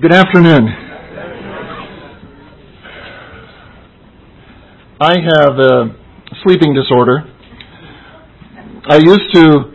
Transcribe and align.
Good 0.00 0.12
afternoon. 0.12 0.66
I 5.00 5.14
have 5.22 5.54
a 5.56 5.94
sleeping 6.42 6.74
disorder. 6.74 7.22
I 8.90 8.96
used 8.96 9.32
to 9.34 9.70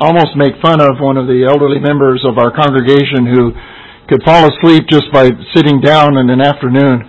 almost 0.00 0.30
make 0.36 0.54
fun 0.62 0.80
of 0.80 0.96
one 0.98 1.18
of 1.18 1.26
the 1.26 1.44
elderly 1.46 1.78
members 1.78 2.24
of 2.26 2.38
our 2.38 2.56
congregation 2.56 3.26
who 3.26 3.52
could 4.08 4.22
fall 4.24 4.48
asleep 4.48 4.84
just 4.88 5.12
by 5.12 5.28
sitting 5.54 5.78
down 5.78 6.16
in 6.16 6.30
an 6.30 6.40
afternoon. 6.40 7.02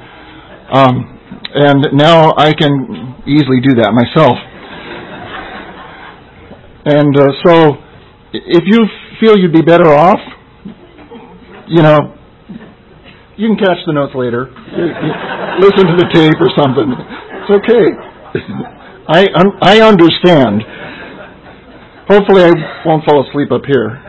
Um, 0.73 1.19
and 1.55 1.87
now 1.93 2.33
I 2.35 2.51
can 2.51 3.15
easily 3.25 3.61
do 3.63 3.75
that 3.79 3.93
myself. 3.93 4.35
And 6.83 7.17
uh, 7.17 7.31
so, 7.45 7.75
if 8.33 8.63
you 8.65 8.85
feel 9.21 9.37
you'd 9.37 9.53
be 9.53 9.61
better 9.61 9.87
off, 9.87 10.19
you 11.67 11.81
know, 11.81 12.14
you 13.37 13.47
can 13.51 13.57
catch 13.59 13.79
the 13.85 13.93
notes 13.93 14.15
later. 14.15 14.47
Listen 15.59 15.85
to 15.87 15.95
the 15.99 16.07
tape 16.13 16.39
or 16.39 16.51
something. 16.55 16.87
It's 16.91 17.51
okay. 17.51 17.85
I 19.07 19.27
I 19.61 19.81
understand. 19.81 20.63
Hopefully, 22.07 22.43
I 22.43 22.53
won't 22.85 23.03
fall 23.05 23.25
asleep 23.27 23.51
up 23.51 23.65
here. 23.65 24.01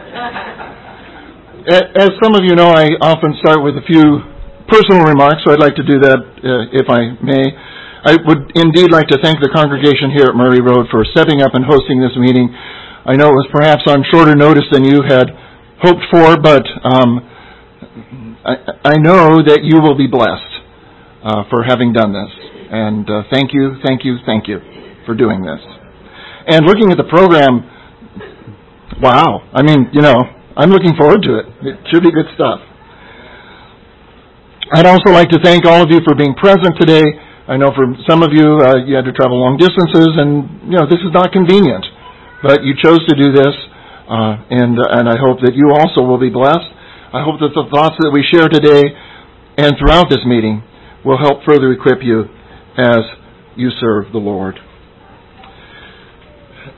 As 1.67 2.11
some 2.23 2.35
of 2.35 2.45
you 2.45 2.55
know, 2.55 2.71
I 2.71 2.95
often 3.03 3.35
start 3.43 3.65
with 3.65 3.75
a 3.75 3.85
few 3.87 4.23
personal 4.69 5.03
remarks, 5.03 5.43
so 5.45 5.53
I'd 5.53 5.61
like 5.61 5.75
to 5.75 5.87
do 5.87 5.99
that 5.99 6.19
uh, 6.19 6.71
if 6.71 6.87
I 6.87 7.19
may. 7.23 7.43
I 8.07 8.15
would 8.23 8.55
indeed 8.55 8.93
like 8.93 9.09
to 9.11 9.19
thank 9.19 9.43
the 9.43 9.51
congregation 9.51 10.15
here 10.15 10.31
at 10.31 10.37
Murray 10.39 10.63
Road 10.63 10.87
for 10.95 11.03
stepping 11.11 11.43
up 11.43 11.55
and 11.55 11.65
hosting 11.67 11.99
this 11.99 12.15
meeting. 12.15 12.47
I 13.07 13.19
know 13.19 13.27
it 13.27 13.39
was 13.39 13.51
perhaps 13.51 13.83
on 13.91 14.05
shorter 14.13 14.37
notice 14.37 14.67
than 14.71 14.85
you 14.85 15.03
had 15.03 15.27
hoped 15.83 16.07
for, 16.11 16.39
but 16.39 16.63
um, 16.87 17.23
I, 18.47 18.95
know 19.03 19.43
that 19.43 19.67
you 19.67 19.83
will 19.83 19.99
be 19.99 20.07
blessed 20.07 20.55
uh, 21.27 21.51
for 21.51 21.67
having 21.67 21.93
done 21.93 22.15
this. 22.15 22.31
And 22.71 23.03
uh, 23.11 23.23
thank 23.31 23.51
you, 23.53 23.75
thank 23.83 24.05
you, 24.05 24.19
thank 24.27 24.47
you 24.47 24.63
for 25.05 25.15
doing 25.15 25.43
this. 25.43 25.59
And 26.47 26.63
looking 26.67 26.95
at 26.95 26.99
the 26.99 27.11
program, 27.11 27.67
wow. 29.03 29.43
I 29.51 29.63
mean, 29.63 29.91
you 29.93 30.03
know, 30.03 30.23
I'm 30.57 30.71
looking 30.71 30.95
forward 30.95 31.23
to 31.27 31.43
it. 31.43 31.47
It 31.63 31.77
should 31.91 32.03
be 32.03 32.15
good 32.15 32.31
stuff. 32.35 32.63
I'd 34.73 34.87
also 34.87 35.11
like 35.11 35.31
to 35.31 35.39
thank 35.43 35.67
all 35.67 35.83
of 35.83 35.91
you 35.91 36.01
for 36.07 36.15
being 36.15 36.35
present 36.35 36.75
today. 36.79 37.03
I 37.47 37.57
know 37.57 37.71
for 37.71 37.87
some 38.11 38.23
of 38.23 38.35
you, 38.35 38.59
uh, 38.59 38.83
you 38.83 38.99
had 38.99 39.07
to 39.07 39.15
travel 39.15 39.39
long 39.39 39.55
distances, 39.55 40.11
and 40.19 40.67
you 40.67 40.75
know 40.75 40.91
this 40.91 40.99
is 40.99 41.15
not 41.15 41.31
convenient, 41.31 41.87
but 42.43 42.67
you 42.67 42.75
chose 42.83 42.99
to 43.07 43.15
do 43.15 43.31
this, 43.31 43.55
uh, 44.11 44.43
and 44.51 44.75
uh, 44.75 44.99
and 44.99 45.07
I 45.07 45.15
hope 45.15 45.39
that 45.47 45.55
you 45.55 45.71
also 45.71 46.03
will 46.03 46.19
be 46.19 46.31
blessed. 46.35 46.67
I 47.15 47.23
hope 47.23 47.39
that 47.39 47.55
the 47.55 47.71
thoughts 47.71 47.95
that 48.03 48.11
we 48.11 48.27
share 48.27 48.49
today 48.49 48.83
and 49.57 49.79
throughout 49.79 50.11
this 50.11 50.27
meeting 50.27 50.63
will 51.05 51.19
help 51.19 51.47
further 51.47 51.71
equip 51.71 52.03
you 52.03 52.27
as 52.77 53.01
you 53.55 53.71
serve 53.79 54.11
the 54.13 54.19
Lord. 54.19 54.59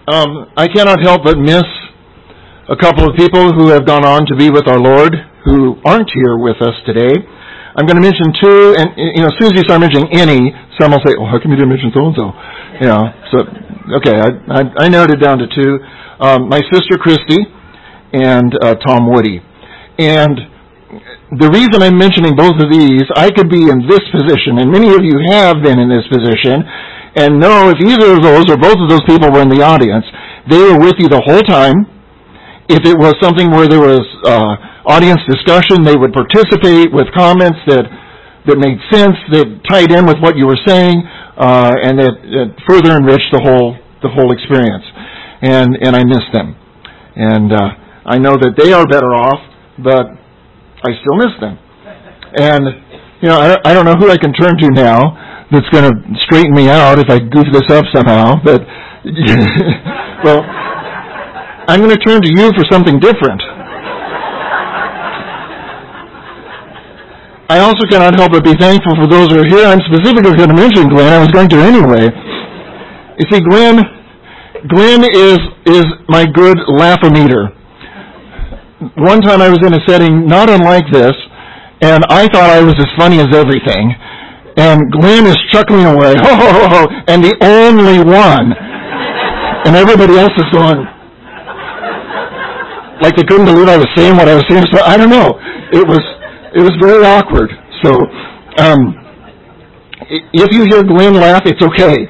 Um, 0.07 0.53
I 0.57 0.69
cannot 0.69 1.01
help 1.01 1.25
but 1.25 1.39
miss 1.39 1.65
a 2.69 2.77
couple 2.77 3.09
of 3.09 3.17
people 3.17 3.53
who 3.57 3.69
have 3.73 3.87
gone 3.87 4.05
on 4.05 4.29
to 4.29 4.37
be 4.37 4.51
with 4.51 4.69
our 4.69 4.79
Lord 4.79 5.17
who 5.45 5.81
aren't 5.85 6.11
here 6.13 6.37
with 6.37 6.61
us 6.61 6.77
today. 6.85 7.17
I'm 7.77 7.87
going 7.87 7.97
to 7.97 8.05
mention 8.05 8.29
two, 8.37 8.75
and 8.77 8.93
you 8.97 9.23
know, 9.25 9.33
as 9.33 9.37
soon 9.41 9.49
as 9.49 9.57
you 9.57 9.65
start 9.65 9.81
mentioning 9.81 10.13
any, 10.13 10.53
some 10.81 10.93
will 10.93 11.01
say, 11.07 11.15
"Oh, 11.17 11.25
how 11.25 11.39
come 11.41 11.53
you 11.53 11.57
didn't 11.57 11.73
mention 11.73 11.93
so 11.95 12.11
and 12.11 12.17
so?" 12.17 12.27
You 12.83 12.87
know, 12.91 13.03
so 13.33 13.37
okay, 14.03 14.17
I, 14.19 14.29
I, 14.51 14.61
I 14.85 14.89
narrowed 14.89 15.13
it 15.13 15.23
down 15.23 15.39
to 15.39 15.47
two: 15.47 15.79
um, 16.21 16.49
my 16.49 16.61
sister 16.69 16.99
Christy 16.99 17.39
and 18.13 18.53
uh, 18.61 18.75
Tom 18.85 19.09
Woody. 19.09 19.41
And 19.99 20.39
the 21.39 21.51
reason 21.51 21.83
I'm 21.83 21.99
mentioning 21.99 22.35
both 22.35 22.57
of 22.63 22.71
these, 22.71 23.05
I 23.15 23.31
could 23.31 23.51
be 23.51 23.69
in 23.69 23.85
this 23.91 24.03
position, 24.15 24.63
and 24.63 24.71
many 24.71 24.89
of 24.95 25.03
you 25.05 25.19
have 25.31 25.61
been 25.61 25.79
in 25.79 25.91
this 25.91 26.07
position, 26.09 26.63
and 27.19 27.39
know 27.39 27.69
if 27.69 27.79
either 27.83 28.15
of 28.15 28.23
those 28.23 28.47
or 28.49 28.57
both 28.57 28.79
of 28.79 28.89
those 28.89 29.05
people 29.05 29.29
were 29.31 29.43
in 29.43 29.51
the 29.51 29.61
audience, 29.61 30.07
they 30.49 30.59
were 30.59 30.79
with 30.79 30.97
you 30.99 31.09
the 31.11 31.21
whole 31.21 31.43
time 31.43 31.99
if 32.69 32.85
it 32.85 32.97
was 33.01 33.17
something 33.21 33.51
where 33.51 33.67
there 33.67 33.81
was 33.81 34.05
uh, 34.29 34.53
audience 34.85 35.21
discussion, 35.25 35.83
they 35.83 35.97
would 35.97 36.13
participate 36.13 36.93
with 36.93 37.09
comments 37.17 37.59
that 37.67 37.89
that 38.47 38.57
made 38.57 38.81
sense, 38.89 39.17
that 39.33 39.45
tied 39.69 39.93
in 39.93 40.07
with 40.07 40.17
what 40.25 40.37
you 40.37 40.47
were 40.47 40.57
saying, 40.65 40.97
uh, 41.37 41.77
and 41.85 42.01
that, 42.01 42.17
that, 42.33 42.49
further 42.65 42.97
enriched 42.97 43.29
the 43.33 43.41
whole 43.41 43.77
the 44.01 44.09
whole 44.09 44.33
experience. 44.33 44.85
And 45.41 45.77
and 45.81 45.97
I 45.97 46.05
miss 46.05 46.25
them, 46.33 46.57
and 47.17 47.53
uh, 47.53 47.71
I 48.05 48.19
know 48.21 48.37
that 48.37 48.57
they 48.61 48.73
are 48.73 48.85
better 48.87 49.13
off, 49.17 49.41
but 49.83 50.07
I 50.85 50.91
still 51.01 51.17
miss 51.17 51.35
them. 51.41 51.59
And 52.39 52.65
you 53.23 53.29
know, 53.29 53.39
I, 53.65 53.75
don't 53.75 53.85
know 53.85 53.97
who 53.97 54.11
I 54.11 54.17
can 54.17 54.33
turn 54.33 54.57
to 54.59 54.69
now 54.71 55.47
that's 55.51 55.69
going 55.71 55.85
to 55.85 55.95
straighten 56.27 56.55
me 56.55 56.69
out 56.69 56.99
if 56.99 57.11
I 57.11 57.19
goof 57.19 57.47
this 57.53 57.67
up 57.71 57.85
somehow. 57.95 58.37
But 58.45 58.63
well. 60.25 60.45
I'm 61.69 61.85
going 61.85 61.93
to 61.93 62.01
turn 62.01 62.23
to 62.23 62.31
you 62.33 62.49
for 62.57 62.65
something 62.73 62.99
different. 62.99 63.43
I 67.53 67.61
also 67.61 67.85
cannot 67.93 68.17
help 68.17 68.33
but 68.33 68.43
be 68.43 68.57
thankful 68.57 68.97
for 68.97 69.07
those 69.07 69.29
who 69.29 69.41
are 69.41 69.49
here. 69.49 69.69
I'm 69.69 69.81
specifically 69.85 70.33
going 70.33 70.49
to 70.49 70.57
mention 70.57 70.89
Glenn. 70.89 71.13
I 71.13 71.21
was 71.21 71.29
going 71.29 71.49
to 71.53 71.61
anyway. 71.61 72.09
You 73.21 73.27
see, 73.29 73.41
Glenn, 73.45 73.85
Glenn 74.69 75.05
is 75.13 75.39
is 75.69 75.85
my 76.09 76.25
good 76.25 76.57
laugh-o-meter. 76.69 77.53
One 78.97 79.21
time 79.21 79.43
I 79.43 79.49
was 79.51 79.59
in 79.67 79.75
a 79.75 79.83
setting 79.89 80.27
not 80.27 80.49
unlike 80.49 80.87
this, 80.93 81.15
and 81.83 82.05
I 82.11 82.31
thought 82.31 82.51
I 82.51 82.63
was 82.63 82.75
as 82.79 82.87
funny 82.97 83.19
as 83.19 83.27
everything. 83.35 83.91
And 84.57 84.91
Glenn 84.93 85.27
is 85.27 85.39
chuckling 85.51 85.87
away, 85.87 86.15
ho 86.23 86.31
ho 86.35 86.49
ho 86.51 86.65
ho, 86.71 86.83
and 87.07 87.23
the 87.23 87.35
only 87.43 87.99
one. 87.99 88.55
And 89.67 89.75
everybody 89.75 90.15
else 90.19 90.31
is 90.39 90.47
going, 90.55 90.87
like 93.03 93.17
they 93.17 93.25
couldn't 93.27 93.47
believe 93.47 93.69
I 93.69 93.77
was 93.77 93.91
saying 93.97 94.17
what 94.17 94.29
I 94.29 94.35
was 94.35 94.45
saying. 94.49 94.67
So 94.73 94.83
I 94.83 94.97
don't 94.97 95.11
know. 95.11 95.39
It 95.75 95.87
was 95.87 96.03
it 96.55 96.63
was 96.63 96.75
very 96.81 97.05
awkward. 97.05 97.51
So 97.83 97.99
um, 98.63 98.95
if 100.33 100.53
you 100.55 100.65
hear 100.71 100.83
Glenn 100.83 101.15
laugh, 101.15 101.43
it's 101.47 101.63
okay. 101.63 102.07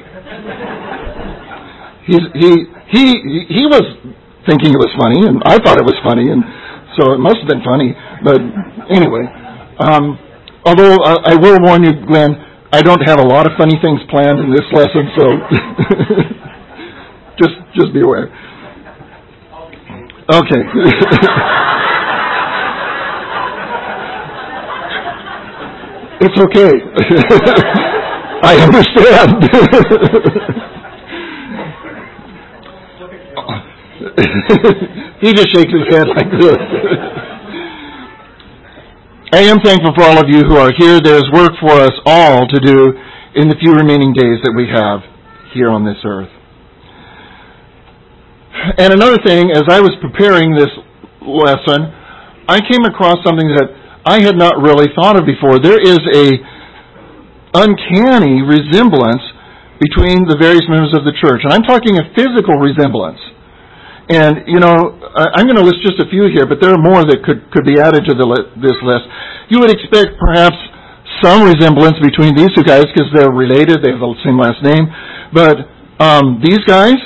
He's, 2.05 2.21
he 2.33 2.65
he 2.89 3.03
he 3.49 3.65
was 3.65 3.85
thinking 4.49 4.73
it 4.73 4.81
was 4.81 4.89
funny, 4.97 5.21
and 5.29 5.37
I 5.45 5.61
thought 5.61 5.77
it 5.77 5.85
was 5.85 5.93
funny, 6.01 6.33
and 6.33 6.41
so 6.97 7.13
it 7.13 7.21
must 7.21 7.37
have 7.37 7.45
been 7.47 7.61
funny. 7.61 7.93
But 8.25 8.41
anyway, 8.89 9.29
um, 9.77 10.17
although 10.65 10.97
I, 11.05 11.37
I 11.37 11.39
will 11.39 11.61
warn 11.61 11.85
you, 11.85 11.93
Glenn, 12.09 12.33
I 12.73 12.81
don't 12.81 13.05
have 13.05 13.19
a 13.19 13.25
lot 13.25 13.45
of 13.45 13.53
funny 13.57 13.77
things 13.81 14.01
planned 14.09 14.39
in 14.41 14.49
this 14.49 14.65
lesson, 14.73 15.09
so 15.13 15.29
just 17.37 17.53
just 17.77 17.93
be 17.93 18.01
aware. 18.01 18.33
Okay. 20.33 20.61
it's 26.25 26.41
okay. 26.41 26.73
I 28.41 28.57
understand. 28.65 29.45
He 35.21 35.33
just 35.33 35.49
shakes 35.53 35.71
his 35.71 35.87
head 35.89 36.07
like 36.07 36.31
this. 36.39 36.59
I 39.31 39.45
am 39.45 39.59
thankful 39.61 39.93
for 39.95 40.03
all 40.03 40.17
of 40.17 40.27
you 40.27 40.41
who 40.41 40.57
are 40.57 40.71
here. 40.77 40.99
There's 40.99 41.29
work 41.31 41.51
for 41.61 41.71
us 41.71 41.93
all 42.05 42.47
to 42.47 42.59
do 42.59 42.93
in 43.35 43.47
the 43.47 43.55
few 43.61 43.73
remaining 43.73 44.11
days 44.13 44.41
that 44.43 44.53
we 44.57 44.65
have 44.73 45.01
here 45.53 45.69
on 45.69 45.85
this 45.85 45.97
earth. 46.03 46.29
And 48.77 48.91
another 48.91 49.17
thing, 49.23 49.51
as 49.51 49.63
I 49.69 49.79
was 49.79 49.93
preparing 50.01 50.55
this 50.55 50.73
lesson, 51.21 51.93
I 52.49 52.59
came 52.65 52.83
across 52.89 53.21
something 53.23 53.47
that 53.55 53.69
I 54.05 54.19
had 54.19 54.35
not 54.35 54.57
really 54.57 54.87
thought 54.97 55.15
of 55.15 55.25
before. 55.25 55.59
There 55.59 55.77
is 55.79 56.01
a 56.01 56.41
uncanny 57.53 58.41
resemblance 58.41 59.21
between 59.79 60.25
the 60.27 60.35
various 60.41 60.65
members 60.67 60.91
of 60.97 61.05
the 61.05 61.13
church, 61.21 61.45
and 61.45 61.53
I'm 61.53 61.63
talking 61.63 62.01
a 62.01 62.05
physical 62.17 62.57
resemblance. 62.59 63.21
And 64.09 64.49
you 64.49 64.59
know, 64.59 64.97
I'm 65.13 65.45
going 65.45 65.57
to 65.57 65.65
list 65.65 65.85
just 65.85 66.01
a 66.01 66.09
few 66.09 66.25
here, 66.33 66.49
but 66.49 66.57
there 66.61 66.73
are 66.73 66.81
more 66.81 67.05
that 67.05 67.21
could 67.21 67.45
could 67.53 67.65
be 67.65 67.77
added 67.79 68.05
to 68.09 68.13
li- 68.17 68.49
this 68.57 68.77
list. 68.81 69.05
You 69.53 69.61
would 69.61 69.69
expect 69.69 70.17
perhaps 70.17 70.57
some 71.21 71.45
resemblance 71.45 71.97
between 72.01 72.33
these 72.33 72.49
two 72.57 72.65
guys 72.65 72.89
because 72.89 73.09
they're 73.13 73.31
related; 73.31 73.85
they 73.85 73.93
have 73.93 74.01
the 74.01 74.17
same 74.25 74.37
last 74.41 74.65
name. 74.65 74.89
But 75.29 75.69
um, 76.01 76.41
these 76.41 76.59
guys, 76.65 76.97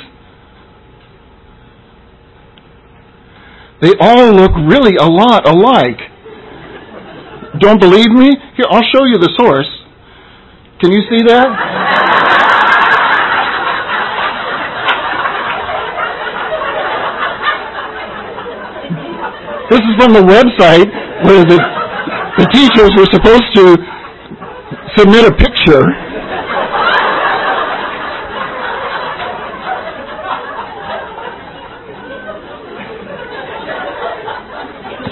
They 3.83 3.91
all 3.99 4.31
look 4.31 4.55
really 4.71 4.95
a 4.95 5.03
lot 5.03 5.45
alike. 5.45 5.99
Don't 7.59 7.81
believe 7.81 8.07
me? 8.15 8.31
Here, 8.55 8.65
I'll 8.69 8.87
show 8.95 9.03
you 9.03 9.17
the 9.19 9.29
source. 9.35 9.67
Can 10.79 10.93
you 10.93 11.01
see 11.11 11.19
that? 11.27 11.47
This 19.73 19.81
is 19.89 19.95
from 19.97 20.13
the 20.13 20.21
website 20.21 20.85
where 21.25 21.41
the 21.43 21.57
the 22.37 22.45
teachers 22.53 22.93
were 22.93 23.09
supposed 23.09 23.49
to 23.57 23.75
submit 24.95 25.25
a 25.25 25.33
picture. 25.33 25.81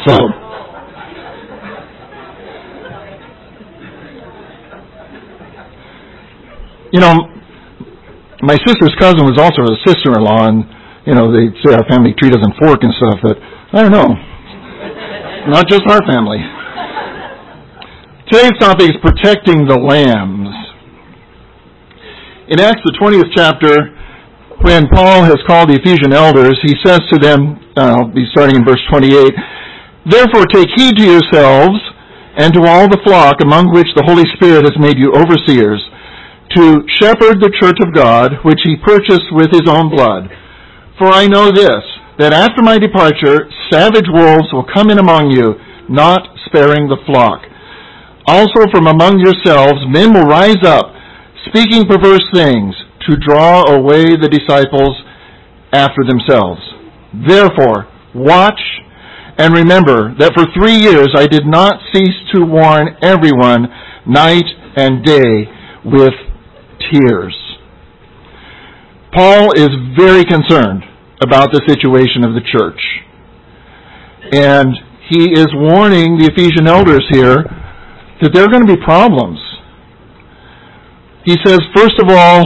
So, 0.06 0.18
you 6.92 7.00
know, 7.00 7.18
my 8.44 8.58
sister's 8.66 8.94
cousin 9.00 9.26
was 9.26 9.42
also 9.42 9.74
a 9.74 9.78
sister-in-law, 9.88 10.50
and 10.50 10.66
you 11.08 11.16
know 11.16 11.34
they 11.34 11.50
say 11.66 11.74
our 11.74 11.88
family 11.90 12.14
tree 12.14 12.30
doesn't 12.30 12.54
fork 12.62 12.84
and 12.84 12.94
stuff, 12.94 13.20
but 13.24 13.38
I 13.74 13.82
don't 13.82 13.92
know. 13.92 14.31
Not 15.48 15.66
just 15.68 15.82
our 15.90 16.06
family. 16.06 16.38
Today's 18.30 18.54
topic 18.62 18.94
is 18.94 18.98
protecting 19.02 19.66
the 19.66 19.74
lambs. 19.74 20.54
In 22.48 22.60
Acts 22.62 22.86
the 22.86 22.94
20th 23.02 23.34
chapter, 23.34 23.90
when 24.62 24.86
Paul 24.94 25.26
has 25.26 25.42
called 25.48 25.74
the 25.74 25.82
Ephesian 25.82 26.14
elders, 26.14 26.62
he 26.62 26.78
says 26.86 27.02
to 27.10 27.18
them, 27.18 27.58
uh, 27.76 28.06
I'll 28.06 28.14
be 28.14 28.30
starting 28.30 28.58
in 28.58 28.64
verse 28.64 28.82
28, 28.94 29.34
Therefore 30.06 30.46
take 30.46 30.70
heed 30.78 30.94
to 31.02 31.06
yourselves 31.10 31.82
and 32.38 32.54
to 32.54 32.62
all 32.62 32.86
the 32.86 33.02
flock 33.02 33.42
among 33.42 33.74
which 33.74 33.90
the 33.98 34.06
Holy 34.06 34.30
Spirit 34.38 34.70
has 34.70 34.78
made 34.78 35.02
you 35.02 35.10
overseers, 35.10 35.82
to 36.54 36.86
shepherd 37.02 37.42
the 37.42 37.50
church 37.58 37.82
of 37.82 37.96
God, 37.98 38.46
which 38.46 38.62
he 38.62 38.78
purchased 38.86 39.34
with 39.34 39.50
his 39.50 39.66
own 39.66 39.90
blood. 39.90 40.30
For 41.02 41.10
I 41.10 41.26
know 41.26 41.50
this, 41.50 41.82
that 42.20 42.34
after 42.34 42.62
my 42.62 42.78
departure, 42.78 43.50
savage 43.72 44.08
wolves 44.12 44.48
will 44.52 44.66
come 44.74 44.90
in 44.90 45.00
among 45.00 45.32
you, 45.32 45.56
not 45.90 46.22
sparing 46.46 46.88
the 46.88 47.00
flock. 47.06 47.42
Also 48.28 48.70
from 48.72 48.88
among 48.88 49.20
yourselves 49.20 49.80
men 49.90 50.14
will 50.14 50.28
rise 50.28 50.62
up, 50.64 50.94
speaking 51.48 51.86
perverse 51.86 52.26
things, 52.34 52.76
to 53.08 53.18
draw 53.18 53.66
away 53.74 54.16
the 54.16 54.30
disciples 54.30 54.96
after 55.74 56.04
themselves. 56.08 56.62
Therefore, 57.28 57.88
watch 58.14 58.60
and 59.38 59.56
remember 59.56 60.14
that 60.20 60.34
for 60.36 60.46
three 60.54 60.76
years 60.76 61.10
I 61.16 61.26
did 61.26 61.48
not 61.48 61.80
cease 61.94 62.20
to 62.36 62.46
warn 62.46 62.96
everyone 63.02 63.68
night 64.06 64.46
and 64.76 65.04
day 65.04 65.50
with 65.84 66.14
tears. 66.92 67.36
Paul 69.14 69.52
is 69.54 69.70
very 69.98 70.24
concerned 70.24 70.84
about 71.22 71.52
the 71.52 71.62
situation 71.68 72.24
of 72.24 72.34
the 72.34 72.42
church. 72.42 72.82
And 74.34 74.74
he 75.10 75.32
is 75.34 75.48
warning 75.54 76.18
the 76.18 76.32
Ephesian 76.34 76.68
elders 76.68 77.06
here 77.12 77.46
that 78.22 78.34
there 78.34 78.44
are 78.44 78.50
going 78.50 78.66
to 78.66 78.76
be 78.76 78.82
problems. 78.84 79.40
He 81.26 81.38
says, 81.46 81.60
first 81.76 82.00
of 82.02 82.10
all, 82.10 82.46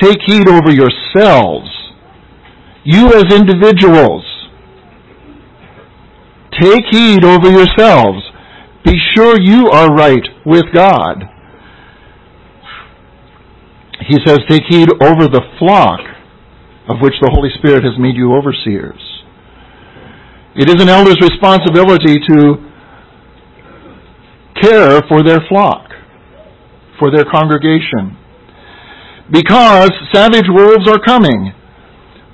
take 0.00 0.18
heed 0.26 0.48
over 0.48 0.72
yourselves. 0.72 1.68
You 2.84 3.08
as 3.12 3.24
individuals. 3.34 4.24
Take 6.58 6.84
heed 6.90 7.24
over 7.24 7.50
yourselves. 7.50 8.22
Be 8.84 8.96
sure 9.14 9.36
you 9.40 9.68
are 9.68 9.92
right 9.92 10.24
with 10.46 10.64
God. 10.72 11.24
He 14.08 14.16
says, 14.24 14.38
take 14.48 14.62
heed 14.68 14.88
over 15.02 15.26
the 15.26 15.42
flock 15.58 16.15
of 16.88 16.96
which 17.00 17.14
the 17.20 17.30
Holy 17.32 17.50
Spirit 17.58 17.82
has 17.82 17.98
made 17.98 18.16
you 18.16 18.32
overseers. 18.34 19.00
It 20.54 20.68
is 20.70 20.80
an 20.80 20.88
elder's 20.88 21.20
responsibility 21.20 22.18
to 22.28 22.66
care 24.62 25.02
for 25.08 25.22
their 25.22 25.40
flock, 25.48 25.90
for 26.98 27.10
their 27.10 27.24
congregation. 27.24 28.16
Because 29.30 29.90
savage 30.14 30.46
wolves 30.48 30.88
are 30.88 31.00
coming. 31.04 31.52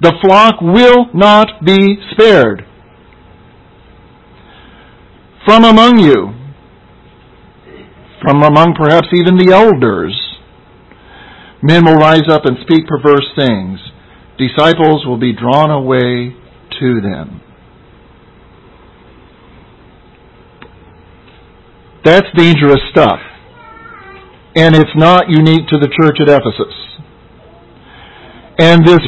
The 0.00 0.12
flock 0.22 0.60
will 0.60 1.06
not 1.14 1.64
be 1.64 1.96
spared. 2.12 2.66
From 5.46 5.64
among 5.64 5.98
you, 5.98 6.34
from 8.22 8.42
among 8.42 8.74
perhaps 8.78 9.08
even 9.14 9.36
the 9.36 9.52
elders, 9.52 10.14
men 11.62 11.84
will 11.84 11.94
rise 11.94 12.28
up 12.30 12.44
and 12.44 12.58
speak 12.62 12.86
perverse 12.86 13.26
things. 13.36 13.80
Disciples 14.38 15.06
will 15.06 15.18
be 15.18 15.32
drawn 15.32 15.70
away 15.70 16.34
to 16.80 17.00
them. 17.00 17.40
That's 22.04 22.26
dangerous 22.36 22.80
stuff. 22.90 23.20
And 24.54 24.74
it's 24.74 24.90
not 24.96 25.28
unique 25.28 25.68
to 25.68 25.78
the 25.78 25.88
church 25.88 26.18
at 26.20 26.28
Ephesus. 26.28 26.74
And 28.58 28.84
this 28.84 29.00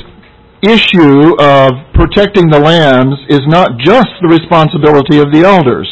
issue 0.63 1.37
of 1.41 1.73
protecting 1.93 2.49
the 2.49 2.59
lambs 2.59 3.17
is 3.29 3.43
not 3.47 3.77
just 3.79 4.09
the 4.23 4.29
responsibility 4.29 5.19
of 5.19 5.33
the 5.33 5.45
elders. 5.45 5.89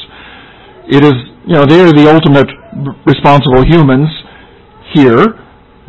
It 0.88 1.04
is, 1.04 1.12
you 1.46 1.54
know, 1.54 1.66
they 1.66 1.80
are 1.80 1.92
the 1.92 2.08
ultimate 2.08 2.48
responsible 3.04 3.64
humans 3.66 4.08
here, 4.94 5.38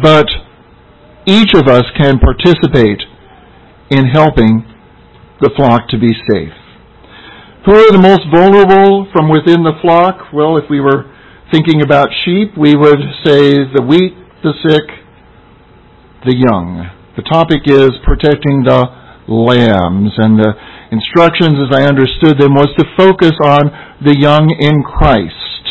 but 0.02 0.28
each 1.26 1.54
of 1.56 1.68
us 1.68 1.84
can 1.96 2.20
participate 2.20 3.00
in 3.94 4.08
helping 4.08 4.66
the 5.42 5.52
flock 5.56 5.88
to 5.90 5.98
be 6.00 6.12
safe. 6.30 6.54
Who 7.66 7.72
are 7.72 7.92
the 7.92 8.02
most 8.02 8.28
vulnerable 8.28 9.08
from 9.14 9.30
within 9.30 9.64
the 9.64 9.80
flock? 9.82 10.34
Well, 10.34 10.58
if 10.58 10.66
we 10.70 10.82
were 10.82 11.08
thinking 11.52 11.82
about 11.82 12.10
sheep, 12.26 12.58
we 12.58 12.76
would 12.76 13.00
say 13.24 13.64
the 13.72 13.86
weak, 13.88 14.14
the 14.44 14.52
sick, 14.66 14.84
the 16.26 16.36
young. 16.36 16.90
The 17.16 17.24
topic 17.24 17.64
is 17.66 17.92
protecting 18.04 18.64
the 18.64 18.84
lambs, 19.28 20.12
and 20.18 20.40
the 20.40 20.52
instructions, 20.92 21.56
as 21.62 21.72
I 21.72 21.88
understood 21.88 22.40
them, 22.40 22.56
was 22.56 22.68
to 22.78 22.86
focus 22.98 23.34
on 23.44 23.72
the 24.04 24.16
young 24.18 24.52
in 24.60 24.84
Christ. 24.84 25.64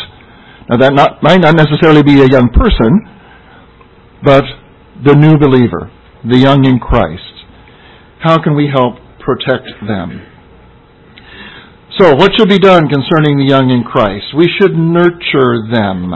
Now, 0.70 0.78
that 0.78 0.94
not, 0.94 1.22
might 1.22 1.40
not 1.40 1.56
necessarily 1.56 2.02
be 2.02 2.22
a 2.22 2.28
young 2.30 2.48
person, 2.54 3.04
but 4.24 4.44
the 5.04 5.14
new 5.14 5.36
believer, 5.36 5.90
the 6.24 6.38
young 6.38 6.64
in 6.64 6.78
Christ. 6.78 7.31
How 8.22 8.40
can 8.42 8.54
we 8.54 8.70
help 8.72 8.94
protect 9.18 9.66
them? 9.86 10.26
So, 11.98 12.14
what 12.14 12.30
should 12.38 12.48
be 12.48 12.58
done 12.58 12.88
concerning 12.88 13.36
the 13.36 13.44
young 13.44 13.70
in 13.70 13.82
Christ? 13.82 14.26
We 14.36 14.48
should 14.58 14.72
nurture 14.72 15.66
them. 15.70 16.10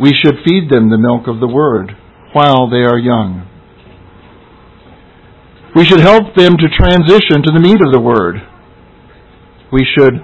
We 0.00 0.14
should 0.16 0.36
feed 0.46 0.70
them 0.70 0.90
the 0.90 0.98
milk 0.98 1.28
of 1.28 1.40
the 1.40 1.46
Word 1.46 1.92
while 2.32 2.70
they 2.70 2.82
are 2.88 2.98
young. 2.98 3.46
We 5.76 5.84
should 5.84 6.00
help 6.00 6.34
them 6.34 6.56
to 6.56 6.68
transition 6.76 7.42
to 7.44 7.52
the 7.52 7.60
meat 7.60 7.80
of 7.84 7.92
the 7.92 8.00
Word. 8.00 8.36
We 9.70 9.86
should 9.96 10.14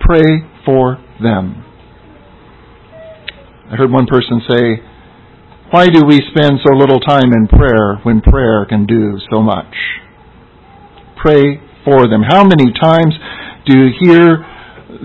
pray 0.00 0.42
for 0.66 0.98
them. 1.22 1.64
I 3.70 3.76
heard 3.76 3.92
one 3.92 4.06
person 4.06 4.42
say, 4.50 4.82
Why 5.70 5.86
do 5.86 6.04
we 6.04 6.20
spend 6.34 6.58
so 6.66 6.74
little 6.74 7.00
time 7.00 7.32
in 7.32 7.46
prayer 7.46 8.00
when 8.02 8.20
prayer 8.20 8.66
can 8.66 8.86
do 8.86 9.18
so 9.30 9.40
much? 9.40 9.74
Pray 11.22 11.60
for 11.84 12.08
them. 12.08 12.22
How 12.26 12.42
many 12.42 12.72
times 12.72 13.14
do 13.66 13.78
you 13.78 13.90
hear 14.00 14.44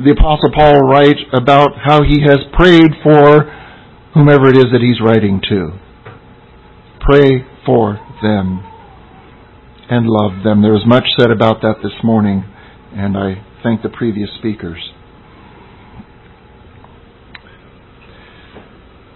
the 0.03 0.11
Apostle 0.11 0.51
Paul 0.51 0.79
write 0.89 1.21
about 1.31 1.77
how 1.77 2.01
he 2.01 2.21
has 2.25 2.39
prayed 2.57 2.91
for 3.03 3.45
whomever 4.15 4.47
it 4.47 4.57
is 4.57 4.71
that 4.71 4.81
he's 4.81 4.99
writing 5.03 5.41
to. 5.49 5.77
Pray 7.01 7.45
for 7.65 7.99
them 8.23 8.63
and 9.89 10.07
love 10.07 10.43
them. 10.43 10.63
There 10.63 10.73
was 10.73 10.87
much 10.87 11.03
said 11.19 11.29
about 11.29 11.61
that 11.61 11.83
this 11.83 11.93
morning, 12.03 12.43
and 12.95 13.15
I 13.15 13.45
thank 13.61 13.83
the 13.83 13.89
previous 13.89 14.29
speakers. 14.39 14.79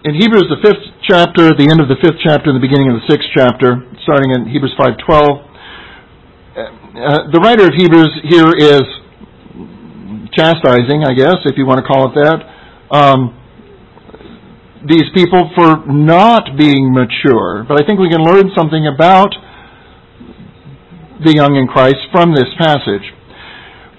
In 0.04 0.16
Hebrews, 0.16 0.48
the 0.48 0.62
fifth 0.62 0.89
chapter, 1.10 1.58
the 1.58 1.66
end 1.66 1.82
of 1.82 1.90
the 1.90 1.98
fifth 2.06 2.22
chapter, 2.22 2.54
and 2.54 2.56
the 2.56 2.62
beginning 2.62 2.94
of 2.94 3.02
the 3.02 3.08
sixth 3.10 3.26
chapter, 3.34 3.82
starting 4.06 4.30
in 4.30 4.46
Hebrews 4.46 4.78
5.12, 4.78 5.10
uh, 6.54 7.34
the 7.34 7.42
writer 7.42 7.66
of 7.66 7.74
Hebrews 7.74 8.14
here 8.30 8.54
is 8.54 8.86
chastising, 10.38 11.02
I 11.02 11.18
guess, 11.18 11.42
if 11.50 11.58
you 11.58 11.66
want 11.66 11.82
to 11.82 11.88
call 11.90 12.14
it 12.14 12.16
that, 12.22 12.40
um, 12.94 13.34
these 14.86 15.10
people 15.18 15.50
for 15.58 15.82
not 15.90 16.54
being 16.54 16.94
mature. 16.94 17.66
But 17.66 17.82
I 17.82 17.86
think 17.90 17.98
we 17.98 18.14
can 18.14 18.22
learn 18.22 18.54
something 18.54 18.86
about 18.86 19.34
the 21.26 21.34
young 21.34 21.58
in 21.58 21.66
Christ 21.66 22.06
from 22.14 22.38
this 22.38 22.48
passage. 22.62 23.04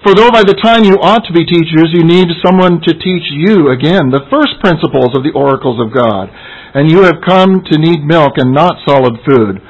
For 0.06 0.14
though 0.14 0.30
by 0.30 0.46
the 0.46 0.56
time 0.56 0.86
you 0.86 0.96
ought 1.02 1.26
to 1.28 1.34
be 1.34 1.44
teachers, 1.44 1.92
you 1.92 2.06
need 2.06 2.30
someone 2.40 2.80
to 2.80 2.92
teach 2.96 3.26
you, 3.34 3.68
again, 3.68 4.08
the 4.08 4.24
first 4.32 4.56
principles 4.62 5.12
of 5.12 5.26
the 5.26 5.34
oracles 5.36 5.76
of 5.76 5.92
God, 5.92 6.32
and 6.74 6.90
you 6.90 7.02
have 7.02 7.24
come 7.26 7.62
to 7.70 7.78
need 7.78 8.04
milk 8.04 8.34
and 8.36 8.52
not 8.52 8.78
solid 8.86 9.18
food. 9.26 9.60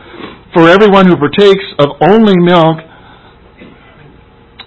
For 0.54 0.69
everyone 0.69 1.07
who 1.07 1.16
partakes 1.16 1.64
of 1.78 1.97
only 2.00 2.37
milk 2.37 2.90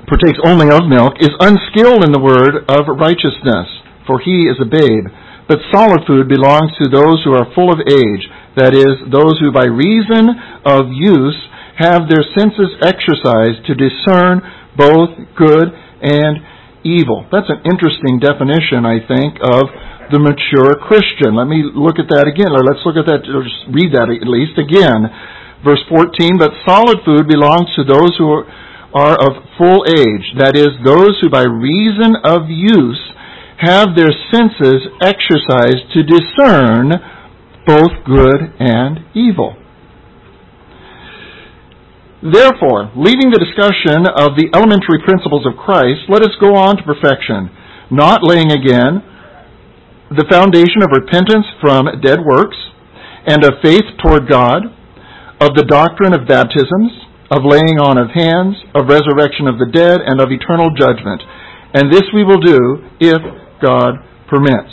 partakes 0.07 0.39
only 0.45 0.69
of 0.69 0.85
milk 0.85 1.15
is 1.19 1.31
unskilled 1.39 2.03
in 2.03 2.11
the 2.11 2.21
word 2.21 2.67
of 2.69 2.85
righteousness, 2.99 3.67
for 4.05 4.19
he 4.19 4.45
is 4.45 4.59
a 4.59 4.67
babe. 4.67 5.07
But 5.47 5.63
solid 5.73 6.07
food 6.07 6.29
belongs 6.29 6.71
to 6.79 6.87
those 6.87 7.23
who 7.23 7.35
are 7.35 7.51
full 7.55 7.71
of 7.71 7.83
age, 7.83 8.23
that 8.55 8.71
is, 8.71 8.95
those 9.11 9.35
who 9.41 9.51
by 9.51 9.65
reason 9.65 10.31
of 10.63 10.91
use 10.93 11.35
have 11.75 12.07
their 12.07 12.23
senses 12.37 12.77
exercised 12.85 13.65
to 13.67 13.75
discern 13.75 14.39
both 14.77 15.09
good 15.35 15.73
and 16.03 16.39
evil. 16.85 17.25
That's 17.31 17.49
an 17.49 17.65
interesting 17.65 18.19
definition, 18.21 18.85
I 18.85 19.01
think, 19.03 19.41
of 19.41 19.67
the 20.13 20.21
mature 20.21 20.77
Christian. 20.77 21.33
Let 21.33 21.49
me 21.49 21.65
look 21.65 21.97
at 21.97 22.05
that 22.13 22.29
again, 22.29 22.53
or 22.53 22.61
let's 22.61 22.85
look 22.85 23.01
at 23.01 23.09
that, 23.09 23.25
or 23.25 23.41
just 23.41 23.65
read 23.73 23.97
that 23.97 24.13
at 24.13 24.29
least 24.29 24.61
again. 24.61 25.09
Verse 25.65 25.81
14, 25.89 26.37
but 26.37 26.53
solid 26.69 27.01
food 27.01 27.25
belongs 27.25 27.73
to 27.73 27.81
those 27.81 28.13
who 28.21 28.45
are 28.93 29.17
of 29.17 29.41
full 29.57 29.81
age, 29.89 30.37
that 30.37 30.53
is, 30.53 30.69
those 30.85 31.17
who 31.17 31.33
by 31.33 31.41
reason 31.41 32.13
of 32.21 32.45
use 32.45 33.01
have 33.57 33.97
their 33.97 34.13
senses 34.29 34.85
exercised 35.01 35.89
to 35.97 36.05
discern 36.05 36.93
both 37.65 38.05
good 38.05 38.53
and 38.61 39.01
evil. 39.17 39.57
Therefore, 42.21 42.93
leaving 42.93 43.33
the 43.33 43.41
discussion 43.41 44.05
of 44.13 44.37
the 44.37 44.53
elementary 44.53 45.01
principles 45.01 45.47
of 45.49 45.57
Christ, 45.57 46.05
let 46.07 46.21
us 46.21 46.37
go 46.39 46.53
on 46.53 46.77
to 46.77 46.83
perfection, 46.85 47.49
not 47.89 48.21
laying 48.21 48.51
again 48.51 49.01
the 50.15 50.27
foundation 50.29 50.85
of 50.85 50.93
repentance 50.93 51.45
from 51.61 51.89
dead 52.01 52.19
works 52.21 52.57
and 53.25 53.43
of 53.43 53.57
faith 53.63 53.85
toward 54.03 54.29
God 54.29 54.63
of 55.43 55.55
the 55.59 55.67
doctrine 55.67 56.13
of 56.15 56.23
baptisms, 56.23 56.91
of 57.27 57.43
laying 57.43 57.75
on 57.81 57.99
of 57.99 58.13
hands, 58.15 58.55
of 58.77 58.87
resurrection 58.87 59.49
of 59.51 59.59
the 59.59 59.67
dead, 59.67 59.99
and 59.99 60.23
of 60.23 60.31
eternal 60.31 60.71
judgment. 60.71 61.19
And 61.75 61.91
this 61.91 62.05
we 62.15 62.23
will 62.23 62.39
do 62.39 62.85
if 63.03 63.19
God 63.59 63.99
permits. 64.31 64.71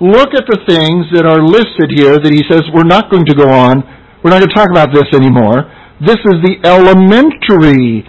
Look 0.00 0.32
at 0.32 0.48
the 0.48 0.64
things 0.64 1.12
that 1.12 1.28
are 1.28 1.44
listed 1.44 1.92
here 1.92 2.16
that 2.16 2.32
he 2.32 2.40
says 2.48 2.64
we're 2.72 2.88
not 2.88 3.12
going 3.12 3.28
to 3.28 3.36
go 3.36 3.50
on. 3.50 3.84
We're 4.24 4.32
not 4.32 4.40
going 4.40 4.48
to 4.48 4.56
talk 4.56 4.72
about 4.72 4.88
this 4.94 5.10
anymore. 5.12 5.68
This 6.00 6.16
is 6.16 6.40
the 6.40 6.56
elementary 6.64 8.08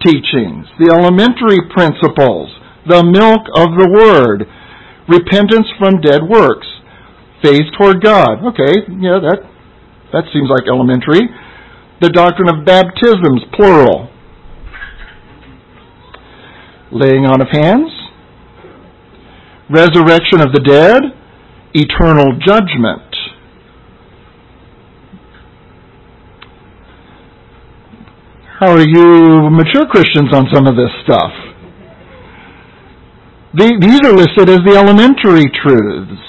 teachings, 0.00 0.64
the 0.80 0.88
elementary 0.88 1.60
principles, 1.74 2.48
the 2.88 3.04
milk 3.04 3.44
of 3.52 3.76
the 3.76 3.88
Word, 3.92 4.48
repentance 5.08 5.66
from 5.78 6.00
dead 6.00 6.20
works, 6.28 6.66
faith 7.42 7.64
toward 7.78 8.02
God. 8.02 8.44
Okay, 8.52 8.86
yeah, 9.00 9.18
that 9.18 9.40
that 10.12 10.24
seems 10.32 10.48
like 10.48 10.68
elementary. 10.68 11.28
The 12.00 12.10
doctrine 12.10 12.48
of 12.48 12.64
baptisms, 12.64 13.42
plural. 13.54 14.08
Laying 16.92 17.26
on 17.26 17.42
of 17.42 17.48
hands. 17.50 17.90
Resurrection 19.68 20.40
of 20.40 20.52
the 20.52 20.60
dead. 20.64 21.02
Eternal 21.74 22.38
judgment. 22.46 23.08
How 28.58 28.72
are 28.72 28.80
you 28.80 29.50
mature 29.50 29.86
Christians 29.90 30.32
on 30.32 30.46
some 30.52 30.66
of 30.66 30.74
this 30.74 30.90
stuff? 31.04 31.30
These 33.54 34.00
are 34.04 34.12
listed 34.12 34.48
as 34.50 34.60
the 34.60 34.76
elementary 34.76 35.48
truths, 35.48 36.20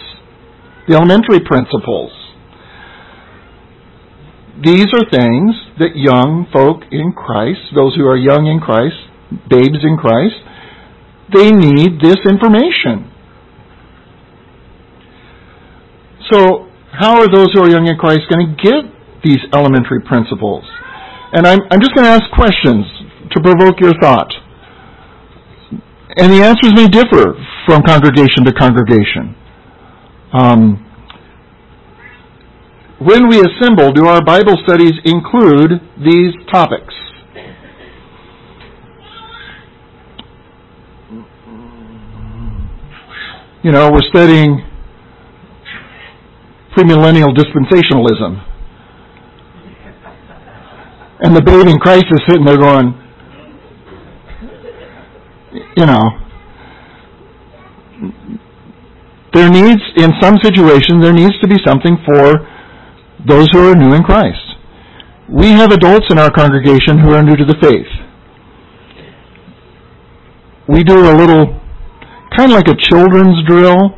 the 0.88 0.96
elementary 0.96 1.42
principles. 1.44 2.12
These 4.64 4.88
are 4.96 5.04
things 5.12 5.56
that 5.80 5.96
young 5.96 6.48
folk 6.52 6.84
in 6.92 7.12
Christ, 7.12 7.60
those 7.76 7.96
who 7.96 8.08
are 8.08 8.16
young 8.16 8.48
in 8.48 8.60
Christ, 8.60 8.96
babes 9.52 9.84
in 9.84 9.96
Christ, 9.96 10.36
they 11.32 11.52
need 11.52 12.00
this 12.02 12.20
information. 12.28 13.12
So, 16.32 16.68
how 16.92 17.20
are 17.20 17.28
those 17.28 17.52
who 17.54 17.64
are 17.64 17.70
young 17.70 17.88
in 17.88 17.98
Christ 17.98 18.22
going 18.30 18.48
to 18.48 18.56
get 18.56 18.84
these 19.24 19.40
elementary 19.54 20.02
principles? 20.08 20.64
And 21.32 21.46
I'm, 21.46 21.60
I'm 21.70 21.80
just 21.80 21.94
going 21.96 22.06
to 22.06 22.16
ask 22.16 22.24
questions 22.34 22.86
to 23.32 23.42
provoke 23.42 23.80
your 23.80 23.94
thought. 24.02 24.32
And 26.18 26.34
the 26.34 26.44
answers 26.44 26.74
may 26.74 26.88
differ 26.88 27.36
from 27.68 27.84
congregation 27.84 28.44
to 28.46 28.54
congregation. 28.54 29.36
Um, 30.34 30.86
when 33.00 33.30
we 33.30 33.40
assemble, 33.40 33.92
do 33.92 34.08
our 34.08 34.24
Bible 34.24 34.56
studies 34.66 34.94
include 35.06 35.80
these 36.04 36.34
topics? 36.52 36.94
You 43.64 43.72
know, 43.72 43.92
we're 43.92 44.02
studying 44.10 44.66
premillennial 46.76 47.36
dispensationalism. 47.36 48.46
And 51.22 51.36
the 51.36 51.42
babe 51.42 51.68
in 51.68 51.78
Christ 51.78 52.06
is 52.12 52.20
sitting 52.28 52.46
there 52.46 52.58
going, 52.58 52.99
you 55.52 55.86
know, 55.86 56.04
there 59.34 59.50
needs, 59.50 59.82
in 59.98 60.12
some 60.22 60.38
situations, 60.42 61.02
there 61.02 61.14
needs 61.14 61.40
to 61.42 61.48
be 61.48 61.58
something 61.66 61.98
for 62.06 62.48
those 63.28 63.48
who 63.52 63.60
are 63.70 63.76
new 63.76 63.94
in 63.94 64.04
Christ. 64.04 64.38
We 65.30 65.48
have 65.52 65.72
adults 65.72 66.08
in 66.10 66.18
our 66.18 66.32
congregation 66.32 66.98
who 67.00 67.14
are 67.14 67.22
new 67.22 67.36
to 67.36 67.46
the 67.46 67.56
faith. 67.62 67.88
We 70.68 70.84
do 70.84 70.98
a 70.98 71.14
little, 71.16 71.60
kind 72.38 72.52
of 72.52 72.58
like 72.58 72.68
a 72.68 72.76
children's 72.76 73.46
drill 73.48 73.98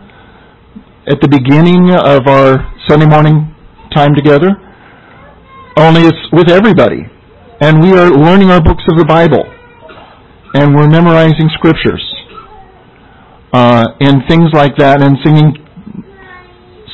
at 1.08 1.20
the 1.20 1.27
beginning 1.27 1.91
of 1.91 2.27
our 2.27 2.72
Sunday 2.88 3.05
morning 3.08 3.53
time 3.93 4.15
together, 4.15 4.51
only 5.77 6.01
it's 6.01 6.17
with 6.31 6.50
everybody. 6.50 7.03
And 7.60 7.81
we 7.81 7.91
are 7.91 8.10
learning 8.10 8.51
our 8.51 8.62
books 8.62 8.84
of 8.89 8.98
the 8.98 9.05
Bible. 9.05 9.43
And 10.53 10.75
we're 10.75 10.89
memorizing 10.89 11.50
scriptures. 11.58 12.03
Uh, 13.53 13.86
and 14.00 14.24
things 14.29 14.50
like 14.53 14.77
that, 14.77 15.01
and 15.01 15.17
singing 15.24 15.51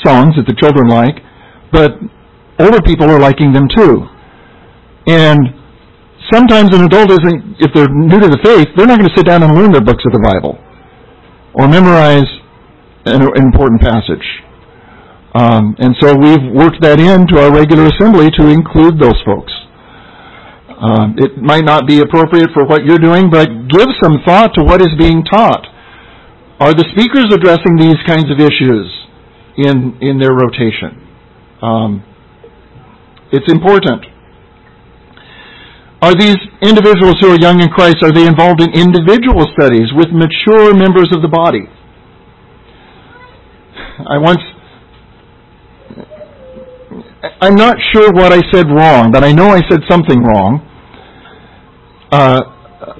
songs 0.03 0.35
that 0.37 0.45
the 0.47 0.55
children 0.57 0.87
like. 0.89 1.21
But 1.71 1.93
older 2.59 2.81
people 2.81 3.09
are 3.09 3.19
liking 3.19 3.53
them 3.53 3.67
too. 3.75 4.05
And 5.07 5.39
sometimes 6.31 6.73
an 6.75 6.83
adult 6.83 7.11
isn't, 7.11 7.57
if 7.59 7.71
they're 7.73 7.89
new 7.89 8.19
to 8.19 8.27
the 8.27 8.41
faith, 8.43 8.67
they're 8.75 8.87
not 8.87 8.99
going 8.99 9.09
to 9.09 9.15
sit 9.15 9.25
down 9.25 9.43
and 9.43 9.53
learn 9.55 9.71
their 9.71 9.85
books 9.85 10.03
of 10.05 10.13
the 10.13 10.23
Bible 10.23 10.57
or 11.53 11.67
memorize 11.67 12.27
an, 13.05 13.21
important 13.37 13.81
passage. 13.81 14.25
Um, 15.35 15.75
and 15.79 15.95
so 16.01 16.15
we've 16.15 16.51
worked 16.53 16.81
that 16.81 16.99
into 16.99 17.39
our 17.39 17.53
regular 17.53 17.87
assembly 17.87 18.29
to 18.37 18.47
include 18.47 18.99
those 18.99 19.17
folks. 19.25 19.53
Um, 20.77 21.15
it 21.17 21.38
might 21.41 21.65
not 21.65 21.88
be 21.88 22.00
appropriate 22.01 22.50
for 22.53 22.65
what 22.65 22.86
you're 22.86 23.00
doing, 23.00 23.29
but 23.31 23.50
give 23.69 23.88
some 24.01 24.22
thought 24.25 24.53
to 24.55 24.63
what 24.63 24.81
is 24.81 24.93
being 24.98 25.24
taught. 25.25 25.65
Are 26.60 26.74
the 26.74 26.86
speakers 26.93 27.34
addressing 27.34 27.77
these 27.77 27.98
kinds 28.05 28.29
of 28.29 28.39
issues 28.39 28.86
in 29.57 29.98
in 30.01 30.19
their 30.19 30.34
rotation? 30.34 31.01
Um, 31.62 32.03
it's 33.31 33.51
important. 33.51 34.05
Are 36.01 36.13
these 36.13 36.38
individuals 36.62 37.15
who 37.22 37.29
are 37.34 37.39
young 37.39 37.60
in 37.60 37.69
Christ, 37.69 37.98
are 38.03 38.12
they 38.12 38.27
involved 38.27 38.62
in 38.62 38.69
individual 38.74 39.48
studies 39.57 39.89
with 39.96 40.10
mature 40.13 40.75
members 40.75 41.10
of 41.12 41.24
the 41.24 41.27
body? 41.27 41.65
I 44.05 44.19
once, 44.19 44.41
I'm 47.41 47.55
not 47.55 47.77
sure 47.91 48.12
what 48.13 48.31
I 48.31 48.41
said 48.53 48.67
wrong, 48.69 49.12
but 49.12 49.24
I 49.24 49.31
know 49.31 49.50
I 49.50 49.62
said 49.67 49.81
something 49.89 50.22
wrong. 50.22 50.66
Uh, 52.11 52.41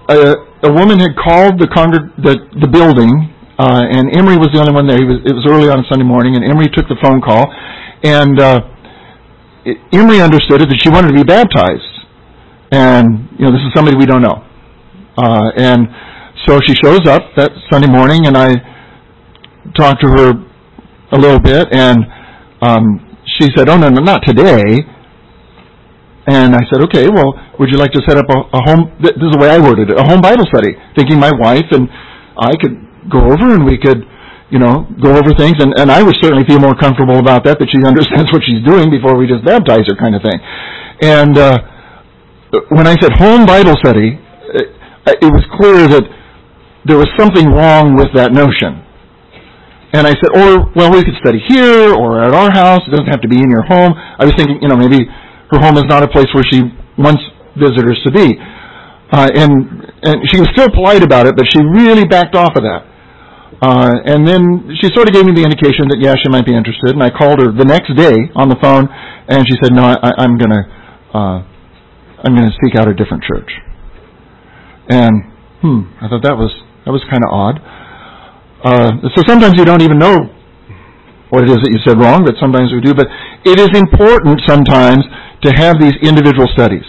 a, 0.10 0.68
a, 0.68 0.72
woman 0.74 1.00
had 1.00 1.16
called 1.16 1.60
the, 1.60 1.68
congreg- 1.72 2.12
the, 2.20 2.36
the 2.60 2.68
building, 2.68 3.32
uh, 3.58 3.88
and 3.88 4.12
Emery 4.16 4.36
was 4.36 4.50
the 4.52 4.60
only 4.60 4.74
one 4.74 4.88
there. 4.88 5.00
Was, 5.00 5.24
it 5.24 5.32
was 5.32 5.48
early 5.48 5.70
on 5.70 5.86
Sunday 5.90 6.06
morning, 6.06 6.36
and 6.36 6.44
Emery 6.44 6.68
took 6.76 6.88
the 6.88 7.00
phone 7.02 7.22
call, 7.22 7.48
and 8.04 8.40
uh, 8.40 8.62
Emery 9.94 10.20
understood 10.20 10.62
it 10.62 10.70
that 10.70 10.80
she 10.84 10.90
wanted 10.90 11.10
to 11.10 11.18
be 11.18 11.24
baptized. 11.24 11.88
And, 12.72 13.32
you 13.40 13.48
know, 13.48 13.52
this 13.52 13.64
is 13.64 13.72
somebody 13.74 13.96
we 13.96 14.06
don't 14.06 14.22
know. 14.22 14.44
Uh, 15.16 15.56
and 15.56 15.88
so 16.46 16.60
she 16.66 16.76
shows 16.84 17.08
up 17.08 17.24
that 17.36 17.52
Sunday 17.72 17.88
morning, 17.88 18.28
and 18.28 18.38
I 18.38 18.56
talked 19.76 20.04
to 20.04 20.10
her 20.10 20.34
a 21.12 21.18
little 21.18 21.40
bit, 21.40 21.68
and 21.72 21.98
um, 22.62 23.18
she 23.40 23.48
said, 23.56 23.70
"Oh 23.70 23.78
no, 23.78 23.90
no, 23.90 24.02
not 24.02 24.22
today." 24.26 24.84
And 26.28 26.56
I 26.56 26.64
said, 26.68 26.84
"Okay, 26.92 27.08
well, 27.08 27.34
would 27.60 27.72
you 27.72 27.80
like 27.80 27.92
to 27.96 28.02
set 28.08 28.18
up 28.18 28.28
a, 28.28 28.38
a 28.52 28.62
home? 28.68 28.92
This 29.00 29.16
is 29.16 29.32
the 29.32 29.40
way 29.40 29.50
I 29.50 29.60
worded 29.60 29.90
it: 29.90 29.98
a 29.98 30.04
home 30.04 30.20
Bible 30.20 30.46
study, 30.52 30.76
thinking 30.96 31.20
my 31.20 31.32
wife 31.32 31.68
and 31.72 31.88
I 32.38 32.54
could 32.60 32.76
go 33.10 33.32
over 33.32 33.56
and 33.56 33.64
we 33.64 33.80
could 33.80 34.04
you 34.50 34.60
know, 34.60 34.88
go 35.04 35.12
over 35.12 35.36
things, 35.36 35.60
and, 35.60 35.76
and 35.76 35.92
I 35.92 36.02
would 36.02 36.16
certainly 36.24 36.48
feel 36.48 36.60
more 36.60 36.76
comfortable 36.76 37.20
about 37.20 37.44
that, 37.44 37.60
that 37.60 37.68
she 37.68 37.84
understands 37.92 38.32
what 38.32 38.42
she's 38.48 38.64
doing 38.64 38.90
before 38.90 39.20
we 39.20 39.28
just 39.28 39.44
baptize 39.44 39.84
her 39.88 39.96
kind 40.00 40.16
of 40.16 40.24
thing. 40.24 40.40
And 41.04 41.38
uh, 41.38 41.58
when 42.72 42.88
I 42.88 42.96
said 43.00 43.12
home 43.20 43.46
Bible 43.46 43.76
study, 43.84 44.16
it, 44.16 44.68
it 45.20 45.32
was 45.32 45.44
clear 45.60 45.88
that 45.88 46.06
there 46.88 46.98
was 46.98 47.12
something 47.20 47.52
wrong 47.52 47.96
with 47.96 48.08
that 48.16 48.32
notion. 48.32 48.84
And 49.92 50.08
I 50.08 50.16
said, 50.20 50.32
or, 50.36 50.72
well, 50.76 50.92
we 50.92 51.04
could 51.04 51.16
study 51.20 51.40
here 51.48 51.96
or 51.96 52.24
at 52.24 52.34
our 52.34 52.52
house. 52.52 52.84
It 52.88 52.92
doesn't 52.92 53.08
have 53.08 53.22
to 53.24 53.28
be 53.28 53.40
in 53.40 53.50
your 53.50 53.64
home. 53.64 53.96
I 53.96 54.24
was 54.24 54.36
thinking, 54.36 54.60
you 54.62 54.68
know, 54.68 54.76
maybe 54.76 55.08
her 55.52 55.60
home 55.60 55.78
is 55.78 55.86
not 55.88 56.04
a 56.04 56.08
place 56.08 56.28
where 56.34 56.44
she 56.52 56.62
wants 56.98 57.22
visitors 57.56 58.00
to 58.06 58.12
be. 58.12 58.36
Uh, 59.12 59.30
and, 59.34 59.52
and 60.04 60.16
she 60.28 60.40
was 60.40 60.48
still 60.52 60.70
polite 60.70 61.04
about 61.04 61.28
it, 61.28 61.36
but 61.36 61.46
she 61.48 61.60
really 61.64 62.04
backed 62.04 62.36
off 62.36 62.56
of 62.56 62.64
that. 62.64 62.84
Uh, 63.58 63.96
and 64.06 64.28
then 64.28 64.70
she 64.78 64.92
sort 64.94 65.08
of 65.08 65.16
gave 65.16 65.26
me 65.26 65.34
the 65.34 65.42
indication 65.42 65.88
that, 65.90 65.98
yeah, 65.98 66.14
she 66.20 66.30
might 66.30 66.46
be 66.46 66.54
interested. 66.54 66.94
And 66.94 67.02
I 67.02 67.10
called 67.10 67.40
her 67.40 67.50
the 67.50 67.66
next 67.66 67.90
day 67.96 68.30
on 68.36 68.50
the 68.50 68.60
phone, 68.62 68.86
and 68.92 69.48
she 69.48 69.56
said, 69.64 69.74
no, 69.74 69.82
I, 69.82 70.12
I'm 70.20 70.38
going 70.38 70.52
to, 70.52 70.64
uh, 71.16 71.38
I'm 72.22 72.36
going 72.36 72.46
to 72.46 72.56
seek 72.62 72.76
out 72.76 72.92
a 72.92 72.94
different 72.94 73.24
church. 73.24 73.50
And, 74.90 75.32
hmm, 75.64 75.80
I 76.04 76.12
thought 76.12 76.22
that 76.28 76.38
was, 76.38 76.52
that 76.86 76.92
was 76.92 77.02
kind 77.10 77.24
of 77.24 77.32
odd. 77.34 77.58
Uh, 78.62 78.92
so 79.16 79.24
sometimes 79.26 79.56
you 79.58 79.66
don't 79.66 79.82
even 79.82 79.98
know 79.98 80.30
what 81.30 81.44
it 81.44 81.50
is 81.50 81.58
that 81.60 81.72
you 81.72 81.80
said 81.88 82.00
wrong, 82.00 82.24
but 82.24 82.36
sometimes 82.40 82.72
we 82.72 82.80
do. 82.80 82.94
But 82.94 83.08
it 83.44 83.60
is 83.60 83.72
important 83.74 84.40
sometimes 84.46 85.04
to 85.44 85.52
have 85.56 85.80
these 85.80 85.94
individual 86.02 86.48
studies, 86.54 86.86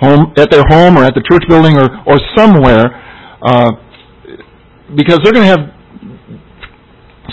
home 0.00 0.32
at 0.36 0.50
their 0.50 0.64
home 0.68 0.96
or 0.96 1.04
at 1.04 1.14
the 1.14 1.22
church 1.22 1.42
building 1.48 1.76
or 1.76 1.86
or 2.06 2.18
somewhere, 2.36 2.90
uh, 3.42 3.72
because 4.94 5.20
they're 5.22 5.32
going 5.32 5.46
to 5.46 5.54
have 5.54 5.76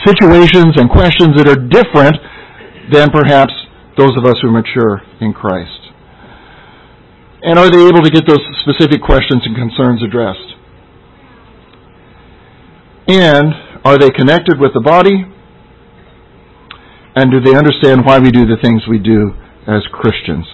situations 0.06 0.76
and 0.78 0.90
questions 0.90 1.36
that 1.38 1.48
are 1.48 1.56
different 1.56 2.18
than 2.92 3.10
perhaps 3.10 3.54
those 3.98 4.12
of 4.18 4.26
us 4.26 4.36
who 4.42 4.52
mature 4.52 5.02
in 5.22 5.34
Christ. 5.34 5.80
And 7.44 7.60
are 7.60 7.70
they 7.70 7.84
able 7.88 8.02
to 8.02 8.10
get 8.10 8.26
those 8.28 8.42
specific 8.64 9.02
questions 9.02 9.44
and 9.46 9.56
concerns 9.56 10.02
addressed? 10.04 10.56
And 13.08 13.54
are 13.84 13.98
they 13.98 14.10
connected 14.10 14.60
with 14.60 14.74
the 14.74 14.80
body? 14.80 15.26
And 17.16 17.32
do 17.32 17.40
they 17.42 17.56
understand 17.56 18.06
why 18.06 18.20
we 18.20 18.32
do 18.32 18.46
the 18.46 18.58
things 18.62 18.84
we 18.90 18.98
do 18.98 19.36
as 19.68 19.82
Christians? 19.92 20.46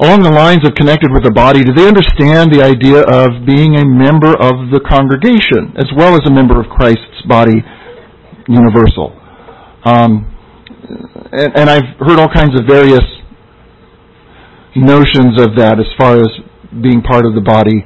Along 0.00 0.22
the 0.22 0.32
lines 0.32 0.66
of 0.66 0.74
connected 0.74 1.12
with 1.12 1.22
the 1.22 1.30
body, 1.30 1.62
do 1.62 1.72
they 1.72 1.86
understand 1.86 2.50
the 2.50 2.64
idea 2.64 3.04
of 3.04 3.44
being 3.46 3.76
a 3.76 3.84
member 3.84 4.32
of 4.34 4.72
the 4.72 4.80
congregation 4.88 5.76
as 5.76 5.86
well 5.94 6.14
as 6.16 6.24
a 6.26 6.32
member 6.32 6.58
of 6.58 6.66
Christ's 6.72 7.22
body 7.28 7.60
universal? 8.48 9.14
Um, 9.84 10.26
and, 11.30 11.50
and 11.54 11.66
I've 11.70 11.96
heard 12.00 12.18
all 12.18 12.32
kinds 12.32 12.58
of 12.58 12.66
various 12.66 13.04
notions 14.74 15.38
of 15.38 15.54
that 15.60 15.76
as 15.78 15.86
far 16.00 16.16
as 16.16 16.28
being 16.80 17.04
part 17.04 17.26
of 17.26 17.36
the 17.36 17.44
body 17.44 17.84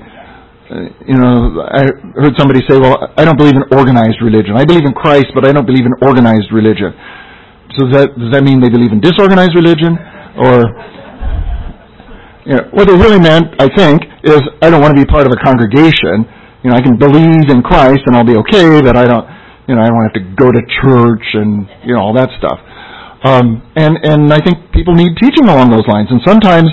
uh, 0.67 0.91
you 1.07 1.15
know, 1.15 1.63
I 1.63 1.87
heard 2.19 2.35
somebody 2.35 2.59
say, 2.67 2.75
well, 2.75 2.99
I 3.15 3.23
don't 3.23 3.39
believe 3.39 3.55
in 3.55 3.63
organized 3.71 4.19
religion. 4.19 4.59
I 4.59 4.67
believe 4.67 4.83
in 4.83 4.99
Christ, 4.99 5.31
but 5.31 5.47
I 5.47 5.55
don't 5.55 5.67
believe 5.67 5.87
in 5.87 5.95
organized 6.03 6.51
religion. 6.51 6.91
So 7.79 7.87
that, 7.95 8.11
does 8.19 8.35
that 8.35 8.43
mean 8.43 8.59
they 8.59 8.71
believe 8.71 8.91
in 8.91 8.99
disorganized 8.99 9.55
religion? 9.55 9.95
Or, 10.37 10.69
you 12.45 12.55
know, 12.57 12.65
what 12.77 12.87
they 12.87 12.95
really 12.95 13.19
meant, 13.19 13.57
I 13.59 13.69
think, 13.73 14.05
is 14.23 14.41
I 14.61 14.71
don't 14.71 14.81
want 14.81 14.97
to 14.97 15.01
be 15.01 15.09
part 15.09 15.27
of 15.27 15.33
a 15.33 15.41
congregation. 15.41 16.29
You 16.63 16.71
know, 16.71 16.77
I 16.77 16.83
can 16.83 16.97
believe 16.99 17.49
in 17.49 17.63
Christ 17.63 18.05
and 18.07 18.17
I'll 18.17 18.27
be 18.27 18.37
okay, 18.45 18.83
but 18.83 18.97
I 18.97 19.05
don't, 19.05 19.25
you 19.67 19.75
know, 19.75 19.83
I 19.83 19.89
don't 19.89 20.03
have 20.03 20.15
to 20.15 20.25
go 20.37 20.53
to 20.53 20.61
church 20.83 21.27
and, 21.35 21.67
you 21.85 21.95
know, 21.95 22.01
all 22.01 22.15
that 22.15 22.31
stuff. 22.39 22.59
Um, 23.25 23.65
and, 23.75 23.97
and 24.05 24.33
I 24.33 24.39
think 24.39 24.71
people 24.73 24.95
need 24.95 25.17
teaching 25.19 25.49
along 25.49 25.71
those 25.71 25.87
lines. 25.89 26.09
And 26.11 26.21
sometimes 26.25 26.69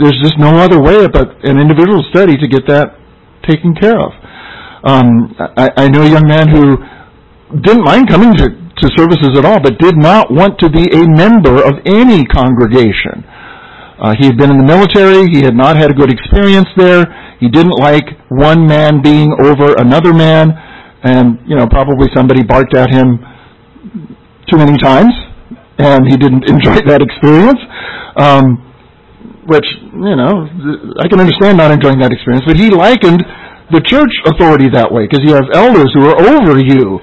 there's 0.00 0.18
just 0.22 0.38
no 0.38 0.56
other 0.58 0.80
way 0.80 1.06
but 1.06 1.44
an 1.44 1.60
individual 1.60 2.02
study 2.10 2.36
to 2.36 2.48
get 2.48 2.66
that 2.66 2.98
taken 3.46 3.74
care 3.74 4.00
of. 4.00 4.10
Um, 4.82 5.36
I, 5.38 5.70
I 5.76 5.88
know 5.88 6.02
a 6.02 6.10
young 6.10 6.26
man 6.26 6.48
who 6.48 6.76
didn't 7.60 7.84
mind 7.84 8.08
coming 8.08 8.34
to, 8.38 8.63
to 8.82 8.90
services 8.96 9.36
at 9.36 9.44
all, 9.44 9.60
but 9.60 9.78
did 9.78 9.96
not 9.96 10.30
want 10.30 10.58
to 10.60 10.70
be 10.70 10.84
a 10.90 11.06
member 11.06 11.62
of 11.62 11.74
any 11.86 12.24
congregation. 12.26 13.22
Uh, 13.98 14.14
he 14.18 14.26
had 14.26 14.36
been 14.36 14.50
in 14.50 14.58
the 14.58 14.66
military. 14.66 15.30
He 15.30 15.42
had 15.42 15.54
not 15.54 15.76
had 15.76 15.90
a 15.90 15.94
good 15.94 16.10
experience 16.10 16.66
there. 16.76 17.06
He 17.38 17.48
didn't 17.48 17.78
like 17.78 18.04
one 18.28 18.66
man 18.66 19.00
being 19.02 19.30
over 19.42 19.74
another 19.78 20.12
man, 20.12 20.50
and 21.02 21.38
you 21.46 21.56
know 21.56 21.66
probably 21.66 22.08
somebody 22.14 22.42
barked 22.42 22.74
at 22.74 22.90
him 22.90 23.22
too 24.50 24.58
many 24.58 24.76
times, 24.78 25.14
and 25.78 26.08
he 26.08 26.16
didn't 26.16 26.44
enjoy 26.50 26.82
that 26.86 27.00
experience. 27.02 27.60
Um, 28.16 28.64
which, 29.46 29.66
you 29.92 30.16
know, 30.16 30.48
I 31.00 31.08
can 31.08 31.20
understand 31.20 31.58
not 31.58 31.70
enjoying 31.70 32.00
that 32.00 32.12
experience, 32.12 32.44
but 32.48 32.56
he 32.56 32.70
likened 32.72 33.20
the 33.72 33.80
church 33.84 34.12
authority 34.24 34.68
that 34.72 34.88
way 34.88 35.04
because 35.04 35.20
you 35.24 35.36
have 35.36 35.48
elders 35.52 35.92
who 35.92 36.08
are 36.08 36.16
over 36.16 36.56
you, 36.60 37.00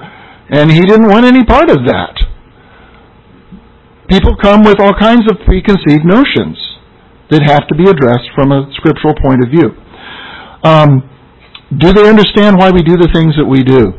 and 0.50 0.70
he 0.70 0.80
didn't 0.80 1.08
want 1.08 1.24
any 1.24 1.44
part 1.44 1.70
of 1.70 1.86
that. 1.86 2.16
People 4.08 4.36
come 4.42 4.62
with 4.62 4.80
all 4.80 4.92
kinds 4.98 5.30
of 5.30 5.38
preconceived 5.46 6.04
notions 6.04 6.58
that 7.30 7.42
have 7.42 7.66
to 7.68 7.74
be 7.74 7.88
addressed 7.88 8.28
from 8.34 8.52
a 8.52 8.68
scriptural 8.76 9.14
point 9.22 9.42
of 9.42 9.48
view. 9.50 9.70
Um, 10.64 11.08
do 11.78 11.92
they 11.92 12.08
understand 12.08 12.58
why 12.58 12.70
we 12.70 12.82
do 12.82 12.96
the 12.96 13.08
things 13.12 13.34
that 13.36 13.46
we 13.46 13.64
do? 13.64 13.92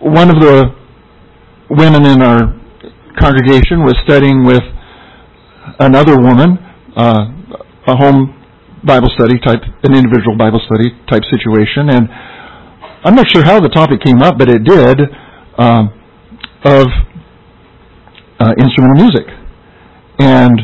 One 0.08 0.30
of 0.30 0.40
the 0.40 0.74
women 1.68 2.06
in 2.06 2.22
our 2.22 2.56
congregation 3.18 3.84
was 3.84 3.94
studying 4.04 4.44
with 4.44 4.62
another 5.78 6.16
woman, 6.16 6.58
uh, 6.96 7.26
a 7.86 7.96
home 7.96 8.34
Bible 8.84 9.08
study 9.14 9.38
type, 9.44 9.60
an 9.84 9.94
individual 9.94 10.36
Bible 10.38 10.60
study 10.64 10.90
type 11.10 11.22
situation, 11.28 11.90
and 11.90 12.08
I'm 13.04 13.14
not 13.14 13.30
sure 13.30 13.44
how 13.44 13.60
the 13.60 13.68
topic 13.68 14.02
came 14.04 14.22
up, 14.22 14.38
but 14.38 14.48
it 14.48 14.64
did, 14.64 15.00
um, 15.58 15.88
of 16.64 16.86
uh, 18.38 18.52
instrumental 18.58 18.96
music. 18.96 19.26
And 20.18 20.60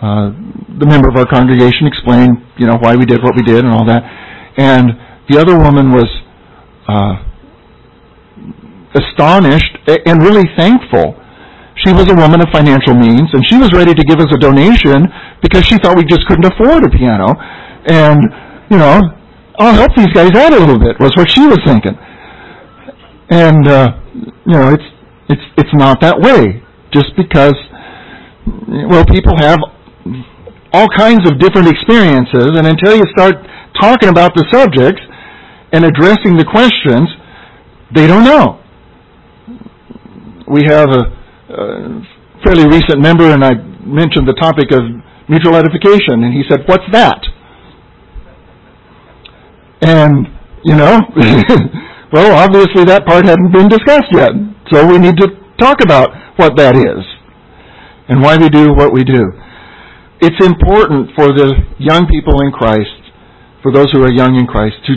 uh, 0.00 0.32
the 0.78 0.86
member 0.86 1.08
of 1.08 1.16
our 1.16 1.26
congregation 1.26 1.86
explained, 1.86 2.36
you 2.58 2.66
know, 2.66 2.76
why 2.80 2.96
we 2.96 3.06
did 3.06 3.22
what 3.22 3.34
we 3.34 3.42
did 3.42 3.64
and 3.64 3.72
all 3.72 3.86
that. 3.86 4.02
And 4.56 4.90
the 5.28 5.40
other 5.40 5.56
woman 5.56 5.92
was 5.92 6.08
uh, 6.88 7.24
astonished 8.92 9.78
and 9.88 10.22
really 10.22 10.44
thankful 10.56 11.16
she 11.80 11.92
was 11.92 12.04
a 12.10 12.14
woman 12.14 12.40
of 12.42 12.48
financial 12.52 12.94
means, 12.94 13.32
and 13.32 13.42
she 13.48 13.56
was 13.56 13.72
ready 13.72 13.94
to 13.94 14.04
give 14.04 14.20
us 14.20 14.28
a 14.30 14.38
donation 14.38 15.08
because 15.40 15.64
she 15.64 15.78
thought 15.78 15.96
we 15.96 16.04
just 16.04 16.26
couldn't 16.28 16.44
afford 16.44 16.84
a 16.84 16.90
piano. 16.92 17.32
And, 17.88 18.20
you 18.68 18.76
know, 18.76 19.00
I'll 19.62 19.74
help 19.74 19.94
these 19.96 20.12
guys 20.12 20.34
out 20.34 20.52
a 20.52 20.58
little 20.58 20.78
bit, 20.78 20.98
was 20.98 21.12
what 21.16 21.30
she 21.30 21.46
was 21.46 21.58
thinking. 21.64 21.94
And, 23.30 23.68
uh, 23.68 23.88
you 24.44 24.52
know, 24.52 24.74
it's, 24.74 24.88
it's, 25.28 25.42
it's 25.56 25.74
not 25.74 26.00
that 26.00 26.18
way. 26.18 26.62
Just 26.92 27.14
because, 27.16 27.54
well, 28.90 29.04
people 29.06 29.32
have 29.38 29.58
all 30.72 30.88
kinds 30.96 31.30
of 31.30 31.38
different 31.38 31.68
experiences, 31.68 32.58
and 32.58 32.66
until 32.66 32.96
you 32.96 33.04
start 33.16 33.34
talking 33.80 34.08
about 34.08 34.34
the 34.34 34.44
subjects 34.50 35.00
and 35.72 35.84
addressing 35.84 36.36
the 36.36 36.44
questions, 36.44 37.08
they 37.94 38.06
don't 38.06 38.24
know. 38.24 38.60
We 40.48 40.64
have 40.66 40.90
a, 40.90 41.02
uh, 41.48 42.02
fairly 42.44 42.66
recent 42.66 43.00
member, 43.00 43.30
and 43.30 43.44
I 43.44 43.54
mentioned 43.86 44.26
the 44.26 44.36
topic 44.40 44.72
of 44.72 44.82
mutual 45.28 45.56
edification, 45.56 46.24
and 46.24 46.34
he 46.34 46.42
said, 46.50 46.64
"What's 46.66 46.84
that?" 46.92 47.20
And 49.82 50.26
you 50.64 50.74
know, 50.74 51.00
well, 52.12 52.38
obviously 52.38 52.84
that 52.86 53.02
part 53.06 53.26
hadn't 53.26 53.52
been 53.52 53.68
discussed 53.68 54.10
yet, 54.12 54.30
so 54.70 54.86
we 54.86 54.98
need 54.98 55.16
to 55.18 55.28
talk 55.58 55.82
about 55.82 56.10
what 56.36 56.56
that 56.56 56.76
is 56.76 57.02
and 58.08 58.22
why 58.22 58.36
we 58.36 58.48
do 58.48 58.72
what 58.74 58.92
we 58.92 59.04
do. 59.04 59.22
It's 60.20 60.38
important 60.44 61.10
for 61.16 61.34
the 61.34 61.54
young 61.78 62.06
people 62.06 62.40
in 62.46 62.52
Christ, 62.52 62.94
for 63.62 63.72
those 63.72 63.90
who 63.90 64.02
are 64.02 64.12
young 64.12 64.38
in 64.38 64.46
Christ, 64.46 64.78
to 64.86 64.94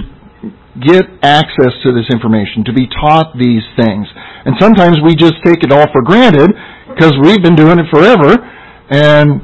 get 0.85 1.05
access 1.23 1.73
to 1.81 1.95
this 1.95 2.05
information, 2.11 2.63
to 2.65 2.73
be 2.73 2.85
taught 2.85 3.33
these 3.39 3.63
things. 3.79 4.05
And 4.45 4.53
sometimes 4.59 5.01
we 5.01 5.15
just 5.15 5.41
take 5.43 5.63
it 5.63 5.71
all 5.71 5.87
for 5.89 6.03
granted 6.03 6.51
because 6.93 7.13
we've 7.23 7.41
been 7.41 7.55
doing 7.55 7.79
it 7.79 7.87
forever 7.89 8.37
and 8.89 9.41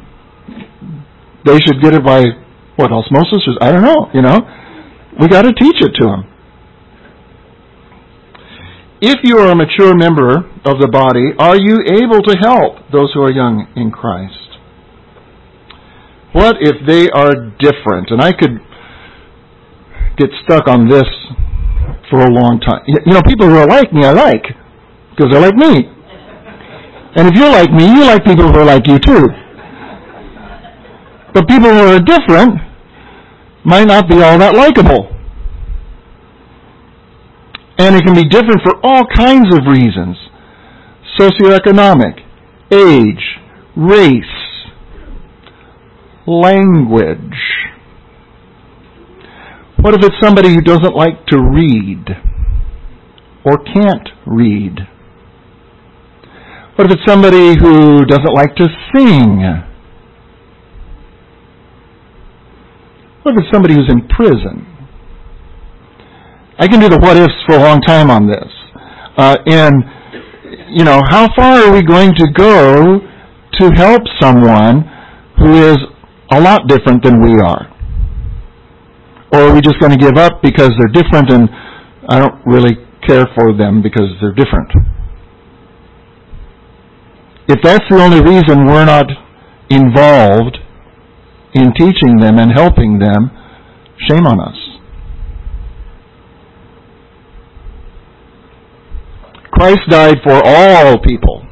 they 1.46 1.58
should 1.66 1.82
get 1.82 1.96
it 1.96 2.06
by 2.06 2.30
what 2.76 2.92
osmosis 2.92 3.42
or 3.48 3.58
I 3.62 3.72
don't 3.72 3.82
know, 3.82 4.10
you 4.14 4.22
know. 4.22 4.38
We 5.22 5.28
got 5.28 5.44
to 5.44 5.54
teach 5.54 5.78
it 5.80 5.94
to 6.02 6.06
them. 6.06 6.24
If 9.02 9.18
you 9.24 9.38
are 9.38 9.52
a 9.52 9.56
mature 9.56 9.96
member 9.96 10.50
of 10.66 10.82
the 10.82 10.90
body, 10.92 11.34
are 11.38 11.58
you 11.58 11.78
able 11.86 12.22
to 12.22 12.38
help 12.42 12.90
those 12.92 13.14
who 13.14 13.22
are 13.22 13.32
young 13.32 13.68
in 13.76 13.92
Christ? 13.92 14.58
What 16.34 16.58
if 16.60 16.76
they 16.88 17.10
are 17.10 17.54
different? 17.62 18.10
And 18.10 18.22
I 18.22 18.32
could 18.34 18.58
get 20.18 20.30
stuck 20.44 20.68
on 20.68 20.88
this 20.88 21.06
for 22.10 22.22
a 22.22 22.32
long 22.32 22.60
time. 22.62 22.82
You 22.88 23.14
know, 23.14 23.22
people 23.22 23.48
who 23.48 23.58
are 23.58 23.68
like 23.68 23.94
me, 23.94 24.06
I 24.06 24.12
like, 24.12 24.44
because 25.12 25.32
they're 25.32 25.42
like 25.42 25.56
me. 25.56 25.86
And 27.16 27.28
if 27.28 27.36
you're 27.36 27.52
like 27.52 27.70
me, 27.72 27.86
you 27.86 28.06
like 28.06 28.24
people 28.24 28.52
who 28.52 28.58
are 28.58 28.66
like 28.66 28.88
you 28.88 28.98
too. 28.98 29.28
But 31.34 31.48
people 31.48 31.70
who 31.70 31.94
are 31.94 32.00
different 32.00 32.58
might 33.66 33.86
not 33.86 34.10
be 34.10 34.16
all 34.22 34.38
that 34.40 34.56
likable. 34.56 35.11
And 37.82 37.96
it 37.96 38.04
can 38.04 38.14
be 38.14 38.26
different 38.26 38.62
for 38.64 38.76
all 38.84 39.06
kinds 39.08 39.52
of 39.52 39.66
reasons. 39.66 40.16
Socioeconomic, 41.20 42.20
age, 42.72 43.40
race, 43.76 44.24
language. 46.28 47.18
What 49.80 49.96
if 49.96 50.04
it's 50.04 50.16
somebody 50.22 50.50
who 50.50 50.62
doesn't 50.62 50.96
like 50.96 51.26
to 51.30 51.40
read 51.40 52.06
or 53.44 53.58
can't 53.74 54.10
read? 54.28 54.78
What 56.76 56.86
if 56.86 56.92
it's 57.00 57.06
somebody 57.08 57.58
who 57.60 58.06
doesn't 58.06 58.34
like 58.36 58.56
to 58.58 58.68
sing? 58.94 59.42
What 63.24 63.34
if 63.34 63.44
it's 63.44 63.52
somebody 63.52 63.74
who's 63.74 63.90
in 63.90 64.08
prison? 64.08 64.71
I 66.62 66.68
can 66.68 66.80
do 66.80 66.90
the 66.90 67.00
what 67.02 67.18
ifs 67.18 67.34
for 67.48 67.56
a 67.56 67.60
long 67.60 67.82
time 67.82 68.12
on 68.12 68.28
this. 68.28 68.46
Uh, 69.18 69.36
and, 69.48 69.82
you 70.70 70.86
know, 70.86 71.02
how 71.10 71.28
far 71.34 71.58
are 71.58 71.74
we 71.74 71.82
going 71.82 72.14
to 72.14 72.28
go 72.38 73.02
to 73.58 73.72
help 73.74 74.04
someone 74.22 74.86
who 75.42 75.58
is 75.58 75.78
a 76.32 76.40
lot 76.40 76.68
different 76.68 77.04
than 77.04 77.20
we 77.20 77.42
are? 77.42 77.66
Or 79.34 79.50
are 79.50 79.54
we 79.56 79.62
just 79.62 79.80
going 79.80 79.92
to 79.92 79.98
give 79.98 80.18
up 80.18 80.44
because 80.44 80.70
they're 80.78 80.94
different 80.94 81.34
and 81.34 81.50
I 82.08 82.20
don't 82.20 82.46
really 82.46 82.78
care 83.08 83.26
for 83.34 83.58
them 83.58 83.82
because 83.82 84.14
they're 84.22 84.38
different? 84.38 84.70
If 87.48 87.58
that's 87.64 87.84
the 87.90 87.98
only 87.98 88.22
reason 88.22 88.68
we're 88.68 88.86
not 88.86 89.10
involved 89.72 90.60
in 91.54 91.74
teaching 91.74 92.18
them 92.18 92.38
and 92.38 92.52
helping 92.54 93.00
them, 93.00 93.32
shame 94.08 94.28
on 94.28 94.40
us. 94.40 94.71
Christ 99.62 99.82
died 99.90 100.18
for 100.24 100.42
all 100.44 100.98
people, 100.98 101.46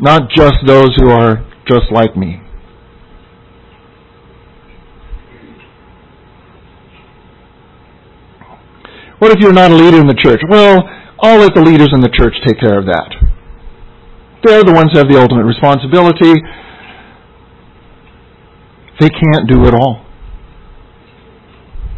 not 0.00 0.30
just 0.34 0.54
those 0.66 0.96
who 0.96 1.10
are 1.10 1.44
just 1.68 1.92
like 1.92 2.16
me. 2.16 2.40
What 9.18 9.30
if 9.32 9.40
you're 9.40 9.52
not 9.52 9.72
a 9.72 9.74
leader 9.74 10.00
in 10.00 10.06
the 10.06 10.14
church? 10.14 10.40
Well, 10.48 10.88
I'll 11.20 11.40
let 11.40 11.54
the 11.54 11.60
leaders 11.60 11.90
in 11.92 12.00
the 12.00 12.08
church 12.08 12.32
take 12.46 12.58
care 12.58 12.78
of 12.78 12.86
that. 12.86 13.14
They're 14.42 14.64
the 14.64 14.72
ones 14.72 14.88
who 14.94 15.00
have 15.00 15.08
the 15.10 15.20
ultimate 15.20 15.44
responsibility. 15.44 16.32
They 19.00 19.10
can't 19.10 19.46
do 19.46 19.66
it 19.66 19.74
all. 19.74 20.02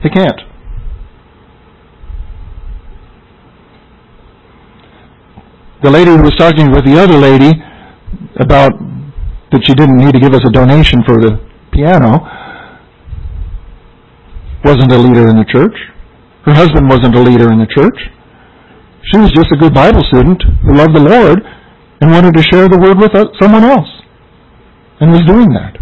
They 0.03 0.11
can't. 0.11 0.46
The 5.87 5.93
lady 5.93 6.11
who 6.11 6.27
was 6.27 6.35
talking 6.35 6.73
with 6.75 6.83
the 6.83 6.99
other 6.99 7.15
lady 7.15 7.55
about 8.43 8.75
that 9.55 9.63
she 9.63 9.71
didn't 9.71 10.03
need 10.03 10.19
to 10.19 10.19
give 10.19 10.35
us 10.35 10.43
a 10.43 10.51
donation 10.51 11.07
for 11.07 11.15
the 11.23 11.39
piano 11.71 12.27
wasn't 14.67 14.91
a 14.91 14.99
leader 14.99 15.31
in 15.31 15.39
the 15.39 15.47
church. 15.47 15.79
Her 16.43 16.55
husband 16.59 16.91
wasn't 16.91 17.15
a 17.15 17.23
leader 17.23 17.53
in 17.55 17.63
the 17.63 17.71
church. 17.71 17.95
She 19.15 19.19
was 19.23 19.31
just 19.31 19.47
a 19.55 19.57
good 19.63 19.73
Bible 19.73 20.03
student 20.11 20.43
who 20.67 20.75
loved 20.75 20.91
the 20.99 21.07
Lord 21.07 21.47
and 22.03 22.11
wanted 22.11 22.35
to 22.35 22.43
share 22.43 22.67
the 22.67 22.83
word 22.83 22.99
with 22.99 23.15
someone 23.39 23.63
else 23.63 23.87
and 24.99 25.13
was 25.13 25.23
doing 25.23 25.55
that. 25.55 25.79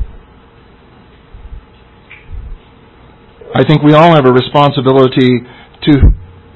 I 3.56 3.64
think 3.64 3.80
we 3.80 3.94
all 3.94 4.12
have 4.12 4.26
a 4.26 4.32
responsibility 4.36 5.48
to 5.88 5.92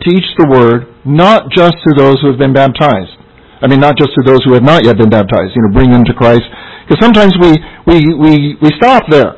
teach 0.05 0.29
the 0.37 0.53
word 0.53 0.93
not 1.07 1.49
just 1.57 1.81
to 1.89 1.95
those 1.97 2.21
who 2.21 2.29
have 2.29 2.39
been 2.39 2.53
baptized. 2.53 3.18
I 3.61 3.67
mean, 3.67 3.81
not 3.81 3.99
just 3.99 4.11
to 4.15 4.23
those 4.25 4.39
who 4.45 4.55
have 4.55 4.63
not 4.63 4.85
yet 4.85 4.97
been 4.99 5.11
baptized. 5.11 5.53
You 5.55 5.63
know, 5.63 5.75
bring 5.75 5.91
them 5.91 6.05
to 6.05 6.15
Christ. 6.15 6.45
Because 6.87 7.03
sometimes 7.03 7.35
we, 7.41 7.59
we, 7.87 8.15
we, 8.15 8.33
we 8.63 8.71
stop 8.79 9.05
there. 9.11 9.35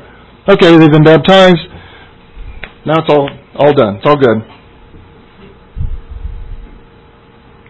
Okay, 0.47 0.77
they've 0.77 0.91
been 0.91 1.03
baptized. 1.03 1.65
Now 2.85 3.01
it's 3.01 3.09
all, 3.09 3.29
all 3.55 3.73
done. 3.73 3.97
It's 3.97 4.05
all 4.05 4.17
good. 4.17 4.37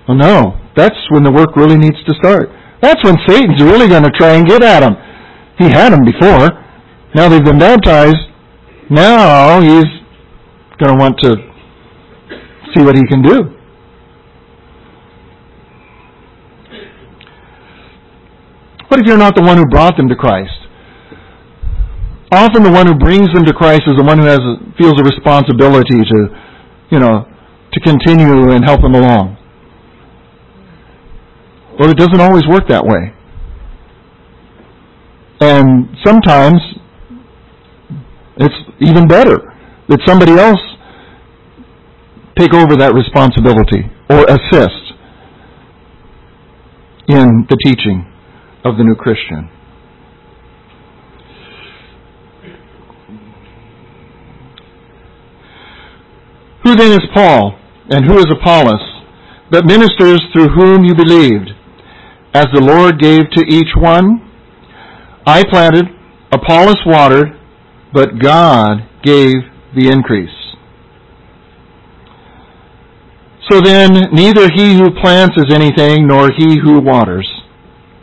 Well, 0.08 0.18
no. 0.18 0.58
That's 0.76 0.96
when 1.10 1.24
the 1.24 1.32
work 1.32 1.56
really 1.56 1.78
needs 1.78 1.98
to 2.08 2.14
start. 2.20 2.50
That's 2.82 3.04
when 3.04 3.16
Satan's 3.28 3.62
really 3.62 3.88
going 3.88 4.04
to 4.04 4.12
try 4.18 4.36
and 4.36 4.48
get 4.48 4.64
at 4.64 4.82
them. 4.82 4.96
He 5.58 5.66
had 5.70 5.94
them 5.94 6.04
before. 6.04 6.50
Now 7.14 7.30
they've 7.30 7.44
been 7.44 7.60
baptized. 7.60 8.18
Now 8.90 9.62
he's 9.62 9.86
going 10.80 10.92
to 10.92 11.00
want 11.00 11.16
to 11.24 11.36
see 12.74 12.84
what 12.84 12.96
he 12.96 13.04
can 13.08 13.22
do. 13.22 13.61
What 18.92 19.00
if 19.00 19.08
you're 19.08 19.18
not 19.18 19.36
the 19.36 19.42
one 19.42 19.56
who 19.56 19.66
brought 19.68 19.96
them 19.96 20.10
to 20.10 20.18
Christ? 20.18 20.52
Often 22.30 22.64
the 22.64 22.72
one 22.72 22.88
who 22.88 22.94
brings 22.94 23.32
them 23.34 23.46
to 23.46 23.54
Christ 23.54 23.84
is 23.88 23.96
the 23.96 24.04
one 24.04 24.20
who 24.20 24.26
has 24.26 24.40
feels 24.78 25.00
a 25.00 25.04
responsibility 25.04 26.04
to, 26.04 26.28
you 26.92 27.00
know, 27.00 27.24
to 27.72 27.80
continue 27.80 28.52
and 28.52 28.66
help 28.66 28.82
them 28.82 28.94
along. 28.94 29.38
Well, 31.80 31.90
it 31.90 31.96
doesn't 31.96 32.20
always 32.20 32.44
work 32.52 32.68
that 32.68 32.84
way. 32.84 33.16
And 35.40 35.96
sometimes 36.04 36.60
it's 38.44 38.60
even 38.82 39.08
better 39.08 39.40
that 39.88 40.02
somebody 40.06 40.34
else 40.34 40.60
take 42.38 42.54
over 42.54 42.76
that 42.76 42.94
responsibility 42.94 43.88
or 44.10 44.26
assist 44.26 44.84
in 47.08 47.48
the 47.48 47.56
teaching 47.64 48.11
of 48.64 48.78
the 48.78 48.84
new 48.84 48.96
Christian. 48.96 49.50
Who 56.64 56.76
then 56.76 56.92
is 56.92 57.08
Paul 57.14 57.58
and 57.90 58.06
who 58.06 58.18
is 58.18 58.28
Apollos, 58.30 58.82
but 59.50 59.66
ministers 59.66 60.22
through 60.32 60.50
whom 60.50 60.84
you 60.86 60.94
believed, 60.96 61.52
as 62.34 62.46
the 62.54 62.62
Lord 62.62 63.00
gave 63.00 63.30
to 63.32 63.44
each 63.50 63.76
one? 63.76 64.22
I 65.26 65.44
planted, 65.44 65.88
Apollos 66.32 66.82
watered, 66.86 67.38
but 67.94 68.20
God 68.20 68.88
gave 69.04 69.36
the 69.76 69.90
increase. 69.90 70.30
So 73.50 73.60
then, 73.60 74.14
neither 74.14 74.50
he 74.54 74.76
who 74.76 74.92
plants 75.02 75.36
is 75.38 75.54
anything, 75.54 76.08
nor 76.08 76.30
he 76.32 76.60
who 76.60 76.80
waters, 76.80 77.28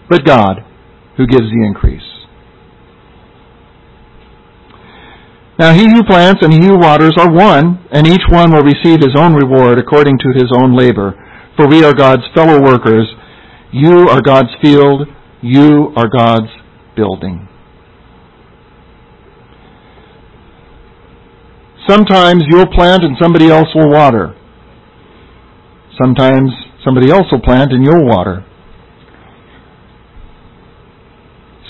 but 0.09 0.25
God 0.25 0.65
who 1.17 1.27
gives 1.27 1.51
the 1.51 1.65
increase. 1.67 2.03
Now 5.59 5.75
he 5.75 5.91
who 5.91 6.05
plants 6.05 6.41
and 6.43 6.53
he 6.53 6.65
who 6.65 6.79
waters 6.79 7.15
are 7.19 7.31
one, 7.31 7.85
and 7.91 8.07
each 8.07 8.23
one 8.31 8.53
will 8.53 8.63
receive 8.63 9.01
his 9.01 9.17
own 9.17 9.35
reward 9.35 9.79
according 9.79 10.19
to 10.19 10.33
his 10.33 10.53
own 10.55 10.77
labor. 10.77 11.15
For 11.57 11.67
we 11.67 11.83
are 11.83 11.93
God's 11.93 12.23
fellow 12.35 12.63
workers. 12.63 13.09
You 13.73 14.09
are 14.09 14.23
God's 14.23 14.51
field. 14.63 15.09
You 15.43 15.93
are 15.97 16.09
God's 16.09 16.51
building. 16.95 17.49
Sometimes 21.89 22.45
you'll 22.49 22.73
plant 22.73 23.03
and 23.03 23.17
somebody 23.21 23.49
else 23.51 23.69
will 23.75 23.91
water. 23.91 24.37
Sometimes 26.01 26.53
somebody 26.85 27.11
else 27.11 27.27
will 27.33 27.41
plant 27.41 27.73
and 27.73 27.85
you'll 27.85 28.07
water. 28.07 28.45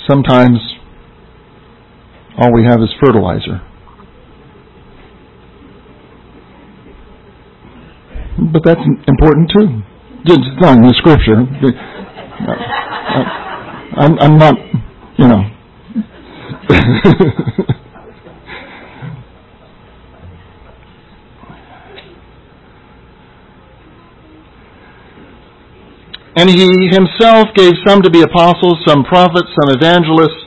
Sometimes 0.09 0.59
all 2.39 2.53
we 2.53 2.65
have 2.65 2.81
is 2.81 2.89
fertilizer. 3.05 3.61
But 8.53 8.63
that's 8.65 8.81
important 9.07 9.51
too. 9.51 9.83
It's 10.25 10.61
not 10.61 10.77
in 10.79 10.83
the 10.83 10.95
scripture. 10.99 11.43
Uh, 11.43 12.53
uh, 12.53 13.25
I'm, 14.01 14.19
I'm 14.19 14.39
not, 14.39 14.55
you 15.19 15.29
know. 15.29 15.43
And 26.39 26.47
he 26.47 26.71
himself 26.95 27.51
gave 27.59 27.75
some 27.83 27.99
to 28.07 28.11
be 28.15 28.23
apostles, 28.23 28.79
some 28.87 29.03
prophets, 29.03 29.51
some 29.59 29.75
evangelists, 29.75 30.39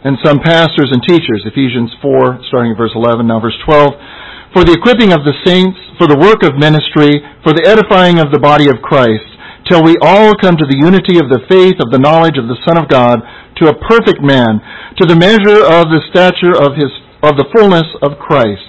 and 0.00 0.16
some 0.24 0.40
pastors 0.40 0.88
and 0.88 1.04
teachers. 1.04 1.44
Ephesians 1.44 1.92
4, 2.00 2.48
starting 2.48 2.72
at 2.72 2.80
verse 2.80 2.96
11, 2.96 3.28
now 3.28 3.44
verse 3.44 3.56
12. 3.68 4.56
For 4.56 4.64
the 4.64 4.72
equipping 4.72 5.12
of 5.12 5.20
the 5.20 5.36
saints, 5.44 5.76
for 6.00 6.08
the 6.08 6.16
work 6.16 6.40
of 6.48 6.56
ministry, 6.56 7.20
for 7.44 7.52
the 7.52 7.68
edifying 7.68 8.24
of 8.24 8.32
the 8.32 8.40
body 8.40 8.72
of 8.72 8.80
Christ, 8.80 9.28
till 9.68 9.84
we 9.84 10.00
all 10.00 10.32
come 10.40 10.56
to 10.56 10.64
the 10.64 10.80
unity 10.80 11.20
of 11.20 11.28
the 11.28 11.44
faith 11.44 11.76
of 11.76 11.92
the 11.92 12.00
knowledge 12.00 12.40
of 12.40 12.48
the 12.48 12.56
Son 12.64 12.80
of 12.80 12.88
God, 12.88 13.20
to 13.60 13.68
a 13.68 13.76
perfect 13.84 14.24
man, 14.24 14.64
to 14.96 15.04
the 15.04 15.16
measure 15.16 15.60
of 15.60 15.92
the 15.92 16.00
stature 16.08 16.56
of 16.56 16.72
his 16.72 16.88
of 17.24 17.40
the 17.40 17.48
fullness 17.56 17.88
of 18.04 18.20
Christ, 18.20 18.60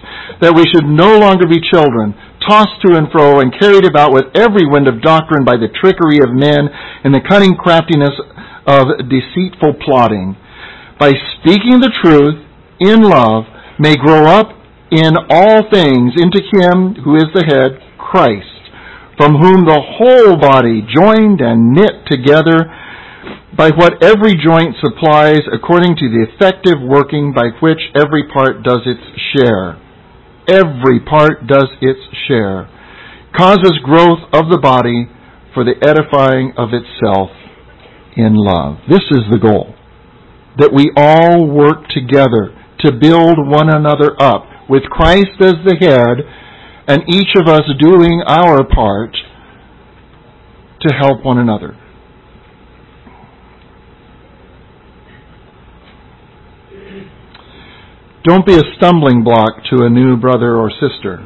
that 0.41 0.56
we 0.56 0.65
should 0.71 0.86
no 0.86 1.17
longer 1.19 1.48
be 1.48 1.62
children, 1.62 2.13
tossed 2.48 2.82
to 2.86 2.98
and 2.98 3.08
fro 3.12 3.39
and 3.39 3.56
carried 3.60 3.86
about 3.86 4.13
with 4.13 4.26
every 4.36 4.67
wind 4.67 4.88
of 4.88 5.02
doctrine 5.02 5.45
by 5.45 5.58
the 5.58 5.71
trickery 5.82 6.19
of 6.19 6.36
men 6.36 6.69
and 7.04 7.13
the 7.13 7.24
cunning 7.24 7.56
craftiness 7.56 8.13
of 8.67 9.10
deceitful 9.10 9.80
plotting. 9.82 10.36
By 11.00 11.13
speaking 11.39 11.80
the 11.80 11.93
truth 12.04 12.43
in 12.80 13.02
love, 13.02 13.45
may 13.80 13.95
grow 13.95 14.26
up 14.26 14.56
in 14.91 15.13
all 15.30 15.67
things 15.71 16.13
into 16.15 16.39
Him 16.54 16.95
who 17.04 17.15
is 17.15 17.28
the 17.34 17.43
head, 17.43 17.82
Christ, 17.98 18.71
from 19.17 19.36
whom 19.36 19.65
the 19.65 19.82
whole 19.82 20.38
body, 20.38 20.86
joined 20.88 21.41
and 21.41 21.74
knit 21.74 22.06
together, 22.08 22.71
by 23.58 23.69
what 23.71 24.04
every 24.04 24.36
joint 24.36 24.76
supplies 24.84 25.41
according 25.52 25.95
to 25.95 26.08
the 26.12 26.28
effective 26.28 26.76
working 26.82 27.34
by 27.34 27.50
which 27.62 27.80
every 27.95 28.28
part 28.28 28.63
does 28.63 28.82
its 28.86 29.04
share. 29.32 29.80
Every 30.47 30.99
part 30.99 31.47
does 31.47 31.69
its 31.81 31.99
share. 32.27 32.69
Causes 33.36 33.79
growth 33.84 34.19
of 34.31 34.49
the 34.49 34.60
body 34.62 35.10
for 35.53 35.63
the 35.63 35.75
edifying 35.81 36.53
of 36.58 36.69
itself 36.73 37.31
in 38.15 38.36
love. 38.36 38.77
This 38.89 39.03
is 39.12 39.23
the 39.31 39.39
goal. 39.39 39.73
That 40.58 40.73
we 40.73 40.91
all 40.95 41.47
work 41.47 41.88
together 41.89 42.55
to 42.81 42.91
build 42.91 43.38
one 43.39 43.73
another 43.73 44.15
up 44.19 44.45
with 44.69 44.84
Christ 44.84 45.36
as 45.41 45.55
the 45.65 45.75
head 45.79 46.23
and 46.88 47.01
each 47.10 47.34
of 47.36 47.47
us 47.47 47.63
doing 47.79 48.21
our 48.27 48.63
part 48.63 49.15
to 50.81 50.93
help 50.93 51.25
one 51.25 51.39
another. 51.39 51.75
Don't 58.25 58.43
be 58.45 58.55
a 58.55 58.63
stumbling 58.77 59.23
block 59.23 59.63
to 59.69 59.85
a 59.85 59.89
new 59.89 60.17
brother 60.17 60.55
or 60.55 60.71
sister. 60.71 61.21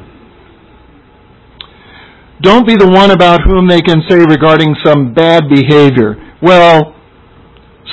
Don't 2.42 2.68
be 2.68 2.76
the 2.76 2.88
one 2.88 3.12
about 3.12 3.40
whom 3.46 3.70
they 3.70 3.82
can 3.82 4.02
say 4.10 4.18
regarding 4.18 4.76
some 4.86 5.14
bad 5.14 5.44
behavior, 5.50 6.16
well, 6.42 6.96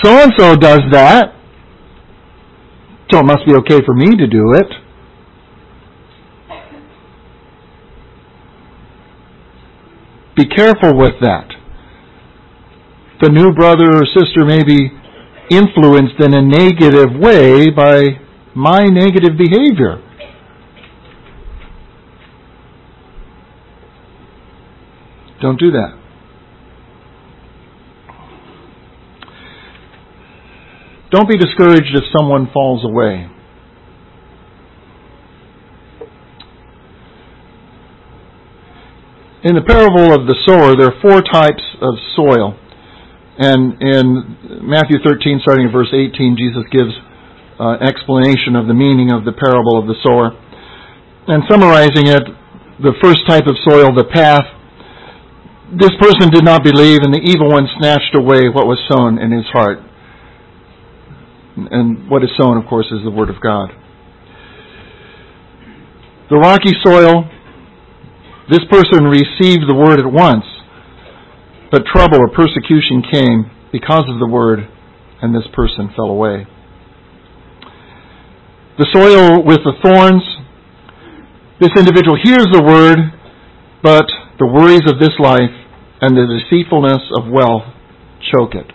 so 0.02 0.10
and 0.10 0.32
so 0.36 0.56
does 0.56 0.80
that, 0.90 1.34
so 3.12 3.20
it 3.20 3.24
must 3.24 3.46
be 3.46 3.54
okay 3.54 3.78
for 3.84 3.94
me 3.94 4.10
to 4.16 4.26
do 4.26 4.52
it. 4.54 4.66
Be 10.36 10.46
careful 10.46 10.96
with 10.96 11.14
that. 11.20 11.48
The 13.22 13.30
new 13.30 13.52
brother 13.52 13.86
or 13.86 14.04
sister 14.04 14.44
may 14.44 14.62
be 14.62 14.90
influenced 15.48 16.20
in 16.20 16.34
a 16.34 16.42
negative 16.42 17.18
way 17.18 17.70
by 17.70 18.25
my 18.56 18.84
negative 18.84 19.36
behavior. 19.36 20.02
Don't 25.42 25.60
do 25.60 25.70
that. 25.72 26.00
Don't 31.10 31.28
be 31.28 31.36
discouraged 31.36 31.94
if 31.94 32.04
someone 32.16 32.48
falls 32.52 32.82
away. 32.84 33.30
In 39.44 39.54
the 39.54 39.62
parable 39.62 40.12
of 40.12 40.26
the 40.26 40.34
sower, 40.44 40.74
there 40.74 40.88
are 40.88 41.00
four 41.00 41.22
types 41.22 41.62
of 41.80 41.94
soil. 42.16 42.58
And 43.38 43.80
in 43.80 44.66
Matthew 44.66 44.96
13, 45.04 45.40
starting 45.42 45.66
at 45.66 45.72
verse 45.72 45.92
18, 45.92 46.36
Jesus 46.36 46.64
gives 46.72 46.90
uh, 47.58 47.80
explanation 47.80 48.56
of 48.56 48.66
the 48.68 48.74
meaning 48.74 49.10
of 49.10 49.24
the 49.24 49.32
parable 49.32 49.78
of 49.80 49.86
the 49.86 49.96
sower. 50.04 50.36
And 51.26 51.42
summarizing 51.48 52.06
it, 52.06 52.24
the 52.78 52.92
first 53.02 53.24
type 53.26 53.46
of 53.48 53.56
soil, 53.64 53.94
the 53.96 54.04
path, 54.12 54.44
this 55.72 55.90
person 55.98 56.30
did 56.30 56.44
not 56.44 56.62
believe, 56.62 57.00
and 57.02 57.12
the 57.12 57.24
evil 57.24 57.50
one 57.50 57.66
snatched 57.78 58.14
away 58.14 58.48
what 58.52 58.66
was 58.66 58.78
sown 58.88 59.18
in 59.18 59.32
his 59.32 59.46
heart. 59.52 59.78
And 61.56 62.10
what 62.10 62.22
is 62.22 62.30
sown, 62.38 62.56
of 62.58 62.68
course, 62.68 62.86
is 62.92 63.02
the 63.02 63.10
Word 63.10 63.30
of 63.30 63.40
God. 63.40 63.70
The 66.28 66.36
rocky 66.36 66.74
soil, 66.84 67.24
this 68.50 68.62
person 68.70 69.04
received 69.04 69.64
the 69.66 69.74
Word 69.74 69.98
at 69.98 70.06
once, 70.06 70.44
but 71.72 71.82
trouble 71.86 72.18
or 72.18 72.28
persecution 72.30 73.02
came 73.10 73.50
because 73.72 74.04
of 74.06 74.20
the 74.20 74.28
Word, 74.28 74.68
and 75.22 75.34
this 75.34 75.48
person 75.54 75.90
fell 75.96 76.12
away. 76.12 76.46
The 78.78 78.86
soil 78.92 79.42
with 79.42 79.64
the 79.64 79.72
thorns, 79.80 80.22
this 81.60 81.72
individual 81.78 82.18
hears 82.22 82.44
the 82.52 82.62
word, 82.62 82.98
but 83.82 84.04
the 84.38 84.46
worries 84.46 84.84
of 84.84 85.00
this 85.00 85.16
life 85.18 85.54
and 86.02 86.16
the 86.16 86.28
deceitfulness 86.28 87.00
of 87.16 87.32
wealth 87.32 87.64
choke 88.20 88.54
it. 88.54 88.68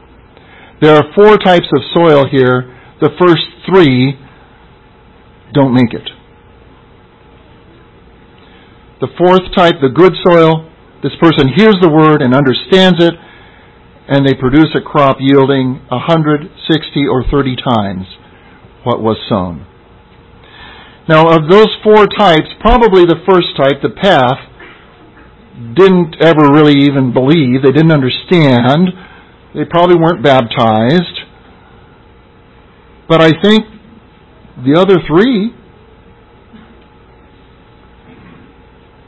There 0.82 0.96
are 0.96 1.14
four 1.14 1.38
types 1.38 1.70
of 1.70 1.84
soil 1.94 2.26
here. 2.26 2.76
The 3.00 3.14
first 3.22 3.46
three 3.70 4.18
don't 5.54 5.74
make 5.74 5.94
it. 5.94 6.10
The 9.02 9.10
fourth 9.18 9.54
type, 9.56 9.76
the 9.82 9.94
good 9.94 10.14
soil, 10.26 10.70
this 11.04 11.14
person 11.22 11.54
hears 11.56 11.78
the 11.82 11.90
word 11.90 12.22
and 12.22 12.34
understands 12.34 13.04
it, 13.04 13.14
and 14.08 14.26
they 14.26 14.34
produce 14.34 14.74
a 14.74 14.82
crop 14.82 15.18
yielding 15.20 15.86
a 15.92 16.00
hundred, 16.00 16.50
sixty, 16.70 17.06
or 17.06 17.24
thirty 17.30 17.56
times 17.56 18.06
what 18.84 19.02
was 19.02 19.18
sown. 19.30 19.68
Now, 21.10 21.28
of 21.30 21.50
those 21.50 21.70
four 21.84 22.08
types, 22.08 22.48
probably 22.60 23.06
the 23.06 23.20
first 23.28 23.56
type, 23.58 23.82
the 23.82 23.90
path, 23.90 24.38
didn't 25.76 26.16
ever 26.22 26.54
really 26.54 26.86
even 26.86 27.14
believe. 27.14 27.64
They 27.64 27.72
didn't 27.72 27.92
understand. 27.92 28.90
They 29.54 29.66
probably 29.66 29.98
weren't 29.98 30.24
baptized. 30.24 31.20
But 33.10 33.22
I 33.22 33.32
think 33.42 33.66
the 34.64 34.76
other 34.78 34.98
three, 35.08 35.54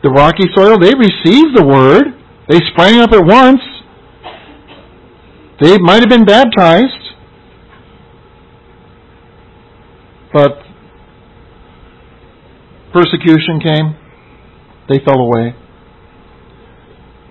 the 0.03 0.09
rocky 0.09 0.45
soil, 0.55 0.77
they 0.79 0.93
received 0.95 1.55
the 1.55 1.65
word. 1.65 2.03
They 2.49 2.59
sprang 2.73 2.99
up 2.99 3.11
at 3.13 3.25
once. 3.25 3.61
They 5.61 5.77
might 5.77 6.01
have 6.01 6.09
been 6.09 6.25
baptized. 6.25 6.91
But 10.33 10.62
persecution 12.93 13.59
came, 13.59 13.97
they 14.87 15.03
fell 15.03 15.19
away. 15.19 15.55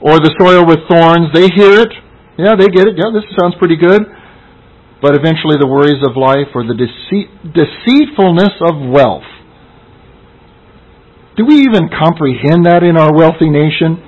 Or 0.02 0.18
the 0.18 0.34
soil 0.38 0.66
with 0.66 0.80
thorns, 0.90 1.30
they 1.32 1.46
hear 1.54 1.80
it. 1.80 1.92
Yeah, 2.36 2.58
they 2.58 2.66
get 2.66 2.88
it. 2.88 2.98
Yeah, 2.98 3.14
this 3.14 3.22
sounds 3.38 3.54
pretty 3.58 3.76
good. 3.76 4.02
But 5.00 5.14
eventually 5.14 5.56
the 5.58 5.66
worries 5.66 6.02
of 6.02 6.16
life 6.16 6.50
or 6.54 6.66
the 6.66 6.74
deceit, 6.74 7.30
deceitfulness 7.54 8.54
of 8.60 8.90
wealth. 8.90 9.26
Do 11.36 11.46
we 11.46 11.62
even 11.62 11.88
comprehend 11.88 12.66
that 12.66 12.82
in 12.82 12.96
our 12.96 13.14
wealthy 13.14 13.48
nation? 13.48 14.02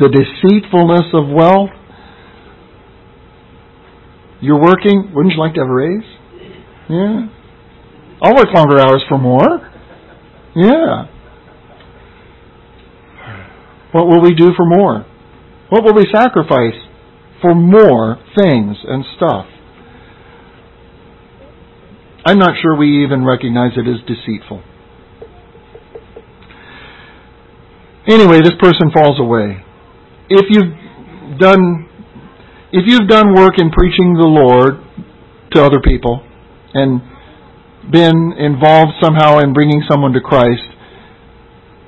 The 0.00 0.08
deceitfulness 0.08 1.12
of 1.12 1.28
wealth? 1.28 1.70
You're 4.40 4.60
working, 4.60 5.12
wouldn't 5.14 5.34
you 5.34 5.40
like 5.40 5.54
to 5.54 5.60
have 5.60 5.68
a 5.68 5.74
raise? 5.74 6.08
Yeah. 6.88 7.39
I'll 8.22 8.34
work 8.34 8.48
longer 8.54 8.78
hours 8.78 9.02
for 9.08 9.18
more. 9.18 9.70
Yeah. 10.54 11.06
What 13.92 14.06
will 14.06 14.20
we 14.20 14.34
do 14.34 14.50
for 14.56 14.66
more? 14.66 15.06
What 15.70 15.84
will 15.84 15.94
we 15.94 16.06
sacrifice 16.12 16.78
for 17.40 17.54
more 17.54 18.18
things 18.36 18.76
and 18.84 19.04
stuff? 19.16 19.46
I'm 22.24 22.38
not 22.38 22.54
sure 22.60 22.76
we 22.76 23.04
even 23.04 23.24
recognize 23.24 23.72
it 23.76 23.88
as 23.88 24.00
deceitful. 24.06 24.62
Anyway, 28.06 28.40
this 28.40 28.52
person 28.60 28.90
falls 28.92 29.18
away. 29.18 29.64
If 30.28 30.46
you've 30.50 31.38
done 31.38 31.88
if 32.72 32.84
you've 32.86 33.08
done 33.08 33.34
work 33.34 33.54
in 33.58 33.70
preaching 33.70 34.14
the 34.14 34.26
Lord 34.26 34.74
to 35.52 35.64
other 35.64 35.80
people 35.82 36.24
and 36.74 37.02
been 37.88 38.34
involved 38.36 38.92
somehow 39.02 39.38
in 39.38 39.52
bringing 39.52 39.82
someone 39.88 40.12
to 40.12 40.20
Christ, 40.20 40.62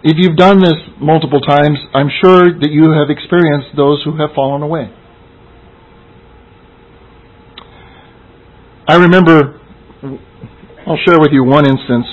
if 0.03 0.17
you've 0.19 0.37
done 0.37 0.59
this 0.59 0.75
multiple 1.01 1.41
times, 1.41 1.79
I'm 1.95 2.11
sure 2.23 2.59
that 2.59 2.71
you 2.71 2.91
have 2.91 3.11
experienced 3.11 3.77
those 3.77 4.03
who 4.05 4.17
have 4.19 4.31
fallen 4.35 4.63
away. 4.63 4.91
I 8.89 8.97
remember, 8.97 9.61
I'll 10.87 10.99
share 11.07 11.21
with 11.21 11.31
you 11.31 11.45
one 11.45 11.67
instance. 11.67 12.07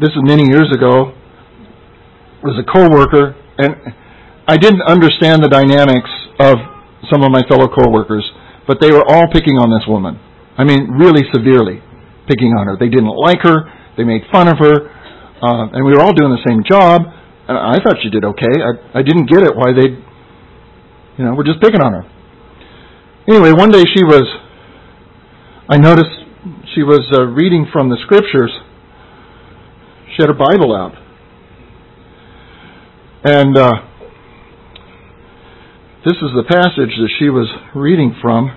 This 0.00 0.10
is 0.10 0.22
many 0.24 0.48
years 0.48 0.72
ago. 0.72 1.12
It 2.40 2.46
was 2.46 2.56
a 2.56 2.64
coworker, 2.64 3.36
and 3.58 3.76
I 4.46 4.56
didn't 4.56 4.82
understand 4.82 5.42
the 5.42 5.48
dynamics 5.48 6.08
of 6.40 6.56
some 7.10 7.22
of 7.22 7.30
my 7.30 7.42
fellow 7.48 7.68
coworkers, 7.68 8.24
but 8.66 8.80
they 8.80 8.90
were 8.90 9.04
all 9.06 9.28
picking 9.30 9.58
on 9.58 9.68
this 9.68 9.86
woman. 9.86 10.18
I 10.56 10.64
mean, 10.64 10.88
really 10.88 11.22
severely 11.34 11.82
picking 12.28 12.52
on 12.52 12.66
her. 12.68 12.76
They 12.78 12.88
didn't 12.88 13.10
like 13.16 13.40
her. 13.42 13.64
They 13.96 14.04
made 14.04 14.22
fun 14.30 14.46
of 14.46 14.58
her, 14.58 14.76
uh, 15.42 15.74
and 15.74 15.84
we 15.84 15.90
were 15.90 16.00
all 16.00 16.12
doing 16.12 16.30
the 16.30 16.44
same 16.46 16.62
job. 16.62 17.02
And 17.48 17.56
I 17.56 17.82
thought 17.82 17.96
she 18.02 18.10
did 18.10 18.24
okay. 18.24 18.54
I 18.60 19.00
I 19.00 19.02
didn't 19.02 19.26
get 19.26 19.42
it 19.42 19.56
why 19.56 19.72
they, 19.72 19.88
you 21.16 21.24
know, 21.24 21.34
were 21.34 21.44
just 21.44 21.60
picking 21.60 21.80
on 21.80 21.92
her. 21.92 22.04
Anyway, 23.26 23.52
one 23.52 23.70
day 23.70 23.82
she 23.96 24.04
was. 24.04 24.24
I 25.68 25.76
noticed 25.76 26.12
she 26.74 26.82
was 26.82 27.04
uh, 27.12 27.24
reading 27.24 27.66
from 27.72 27.88
the 27.88 27.96
scriptures. 28.04 28.52
She 30.12 30.22
had 30.22 30.28
her 30.28 30.38
Bible 30.38 30.74
out, 30.76 30.94
and 33.24 33.56
uh, 33.56 33.72
this 36.04 36.16
is 36.16 36.30
the 36.36 36.44
passage 36.48 36.94
that 36.96 37.10
she 37.18 37.28
was 37.28 37.48
reading 37.74 38.14
from. 38.22 38.52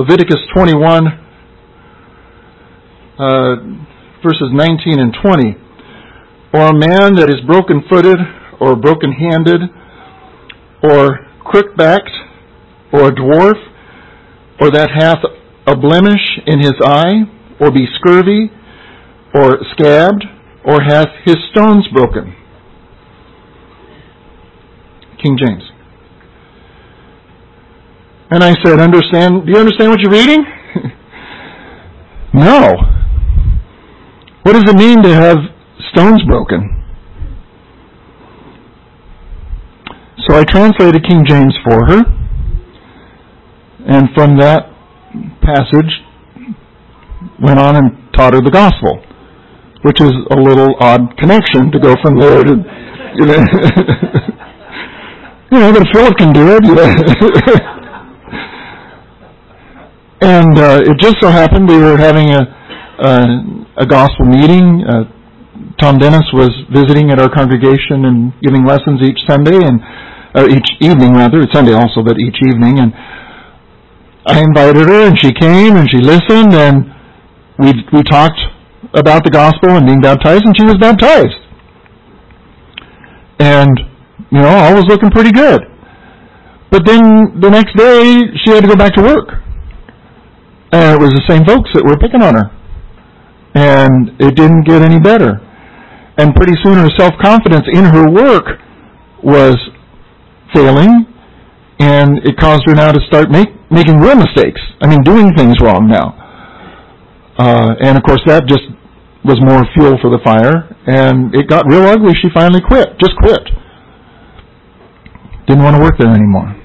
Leviticus 0.00 0.40
21, 0.56 1.06
uh, 3.18 3.56
verses 4.24 4.48
19 4.50 4.98
and 4.98 5.14
20. 5.22 5.56
Or 6.54 6.68
a 6.68 6.72
man 6.72 7.16
that 7.16 7.28
is 7.28 7.36
broken 7.46 7.82
footed, 7.90 8.16
or 8.58 8.76
broken 8.76 9.12
handed, 9.12 9.60
or 10.82 11.18
crook 11.44 11.76
backed, 11.76 12.08
or 12.94 13.08
a 13.08 13.12
dwarf, 13.12 13.60
or 14.58 14.70
that 14.70 14.88
hath 14.90 15.18
a 15.66 15.76
blemish 15.76 16.40
in 16.46 16.60
his 16.60 16.80
eye, 16.82 17.28
or 17.60 17.70
be 17.70 17.84
scurvy, 18.00 18.50
or 19.34 19.58
scabbed, 19.76 20.24
or 20.64 20.80
hath 20.80 21.08
his 21.26 21.36
stones 21.52 21.86
broken. 21.92 22.34
King 25.22 25.36
James. 25.36 25.62
And 28.30 28.44
I 28.44 28.54
said, 28.62 28.78
understand, 28.78 29.44
do 29.44 29.52
you 29.52 29.58
understand 29.58 29.90
what 29.90 29.98
you're 30.00 30.12
reading? 30.12 30.38
no. 32.34 32.76
What 34.42 34.52
does 34.52 34.62
it 34.68 34.76
mean 34.76 35.02
to 35.02 35.08
have 35.08 35.38
stones 35.90 36.22
broken? 36.28 36.76
So 40.28 40.36
I 40.36 40.44
translated 40.44 41.02
King 41.08 41.24
James 41.26 41.56
for 41.64 41.86
her, 41.86 42.02
and 43.86 44.10
from 44.14 44.38
that 44.38 44.66
passage 45.42 45.90
went 47.42 47.58
on 47.58 47.74
and 47.74 47.90
taught 48.14 48.34
her 48.34 48.40
the 48.40 48.50
gospel, 48.50 49.02
which 49.82 50.00
is 50.00 50.12
a 50.30 50.36
little 50.36 50.76
odd 50.78 51.16
connection 51.18 51.72
to 51.72 51.80
go 51.80 51.96
from 52.00 52.20
there 52.20 52.44
to, 52.44 52.52
you 53.16 53.26
know, 53.26 53.34
you 55.50 55.58
know 55.58 55.72
but 55.72 55.88
Philip 55.92 56.16
can 56.16 56.32
do 56.32 56.56
it. 56.56 56.64
You 56.64 56.74
know. 56.76 56.94
And 60.20 60.58
uh, 60.58 60.80
it 60.84 60.98
just 60.98 61.16
so 61.20 61.28
happened 61.28 61.68
we 61.68 61.78
were 61.78 61.96
having 61.96 62.30
a 62.30 62.42
a, 63.00 63.84
a 63.84 63.86
gospel 63.86 64.26
meeting. 64.26 64.84
Uh, 64.84 65.04
Tom 65.80 65.96
Dennis 65.98 66.24
was 66.32 66.52
visiting 66.68 67.10
at 67.10 67.18
our 67.18 67.30
congregation 67.32 68.04
and 68.04 68.32
giving 68.44 68.64
lessons 68.64 69.00
each 69.02 69.18
Sunday 69.28 69.56
and 69.56 69.80
or 70.34 70.48
each 70.48 70.68
evening 70.80 71.14
rather. 71.14 71.40
It's 71.40 71.52
Sunday 71.52 71.72
also, 71.72 72.04
but 72.04 72.20
each 72.20 72.36
evening. 72.44 72.78
And 72.78 72.92
I 74.26 74.40
invited 74.44 74.86
her, 74.86 75.08
and 75.08 75.18
she 75.18 75.32
came 75.32 75.76
and 75.76 75.88
she 75.90 75.98
listened, 75.98 76.52
and 76.52 76.84
we 77.58 77.72
we 77.92 78.02
talked 78.02 78.38
about 78.94 79.24
the 79.24 79.30
gospel 79.30 79.70
and 79.70 79.86
being 79.86 80.00
baptized, 80.00 80.44
and 80.44 80.54
she 80.58 80.66
was 80.66 80.76
baptized. 80.76 81.40
And 83.40 83.72
you 84.30 84.40
know, 84.40 84.48
all 84.48 84.74
was 84.74 84.84
looking 84.86 85.10
pretty 85.10 85.32
good. 85.32 85.62
But 86.70 86.84
then 86.86 87.40
the 87.40 87.50
next 87.50 87.74
day, 87.76 88.20
she 88.44 88.52
had 88.52 88.60
to 88.60 88.68
go 88.68 88.76
back 88.76 88.92
to 88.94 89.02
work. 89.02 89.40
And 90.72 90.94
it 90.94 91.00
was 91.00 91.10
the 91.10 91.24
same 91.28 91.44
folks 91.44 91.70
that 91.74 91.84
were 91.84 91.98
picking 91.98 92.22
on 92.22 92.34
her. 92.34 92.50
And 93.54 94.14
it 94.20 94.36
didn't 94.36 94.62
get 94.62 94.82
any 94.82 95.00
better. 95.00 95.40
And 96.16 96.34
pretty 96.34 96.54
soon 96.62 96.74
her 96.74 96.90
self-confidence 96.96 97.66
in 97.72 97.84
her 97.84 98.10
work 98.10 98.46
was 99.22 99.56
failing, 100.54 101.06
and 101.80 102.18
it 102.24 102.36
caused 102.38 102.62
her 102.66 102.74
now 102.74 102.92
to 102.92 103.00
start 103.08 103.30
make, 103.30 103.48
making 103.70 103.98
real 103.98 104.16
mistakes. 104.16 104.60
I 104.80 104.86
mean, 104.86 105.02
doing 105.02 105.34
things 105.34 105.56
wrong 105.60 105.88
now. 105.88 106.16
Uh, 107.38 107.74
and 107.80 107.96
of 107.96 108.04
course 108.04 108.20
that 108.26 108.46
just 108.46 108.64
was 109.24 109.40
more 109.40 109.64
fuel 109.74 109.96
for 110.00 110.10
the 110.10 110.20
fire, 110.24 110.76
and 110.86 111.34
it 111.34 111.48
got 111.48 111.64
real 111.66 111.82
ugly. 111.88 112.14
She 112.20 112.28
finally 112.34 112.60
quit, 112.60 112.98
just 113.00 113.16
quit. 113.16 113.40
Didn't 115.46 115.64
want 115.64 115.76
to 115.76 115.82
work 115.82 115.98
there 115.98 116.12
anymore. 116.12 116.59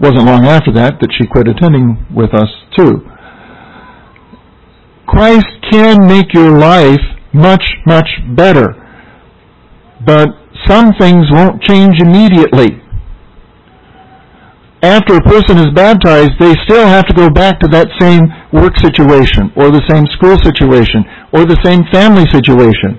Wasn't 0.00 0.24
long 0.24 0.46
after 0.46 0.72
that 0.72 0.96
that 1.00 1.12
she 1.12 1.26
quit 1.26 1.46
attending 1.46 2.06
with 2.14 2.32
us 2.32 2.48
too. 2.76 3.04
Christ 5.06 5.46
can 5.70 6.06
make 6.06 6.32
your 6.32 6.56
life 6.56 7.04
much, 7.34 7.62
much 7.84 8.08
better. 8.34 8.74
But 10.04 10.28
some 10.66 10.92
things 10.98 11.26
won't 11.30 11.62
change 11.62 12.00
immediately. 12.00 12.80
After 14.82 15.16
a 15.16 15.20
person 15.20 15.58
is 15.58 15.68
baptized, 15.74 16.32
they 16.40 16.54
still 16.64 16.86
have 16.86 17.04
to 17.06 17.14
go 17.14 17.28
back 17.28 17.60
to 17.60 17.68
that 17.68 17.88
same 18.00 18.24
work 18.50 18.78
situation, 18.80 19.52
or 19.54 19.70
the 19.70 19.84
same 19.90 20.06
school 20.16 20.38
situation, 20.40 21.04
or 21.34 21.44
the 21.44 21.60
same 21.62 21.84
family 21.92 22.24
situation. 22.32 22.96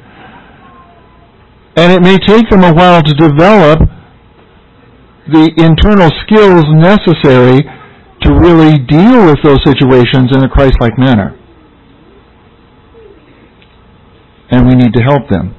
And 1.76 1.92
it 1.92 2.02
may 2.04 2.18
take 2.28 2.48
them 2.52 2.64
a 2.64 2.74
while 2.74 3.02
to 3.02 3.14
develop 3.16 3.90
the 5.32 5.52
internal 5.58 6.12
skills 6.26 6.66
necessary 6.76 7.64
to 8.22 8.30
really 8.34 8.78
deal 8.78 9.26
with 9.26 9.42
those 9.44 9.64
situations 9.64 10.36
in 10.36 10.44
a 10.44 10.50
Christ-like 10.50 10.98
manner. 10.98 11.38
And 14.52 14.68
we 14.68 14.76
need 14.76 14.94
to 14.94 15.02
help 15.02 15.30
them. 15.30 15.56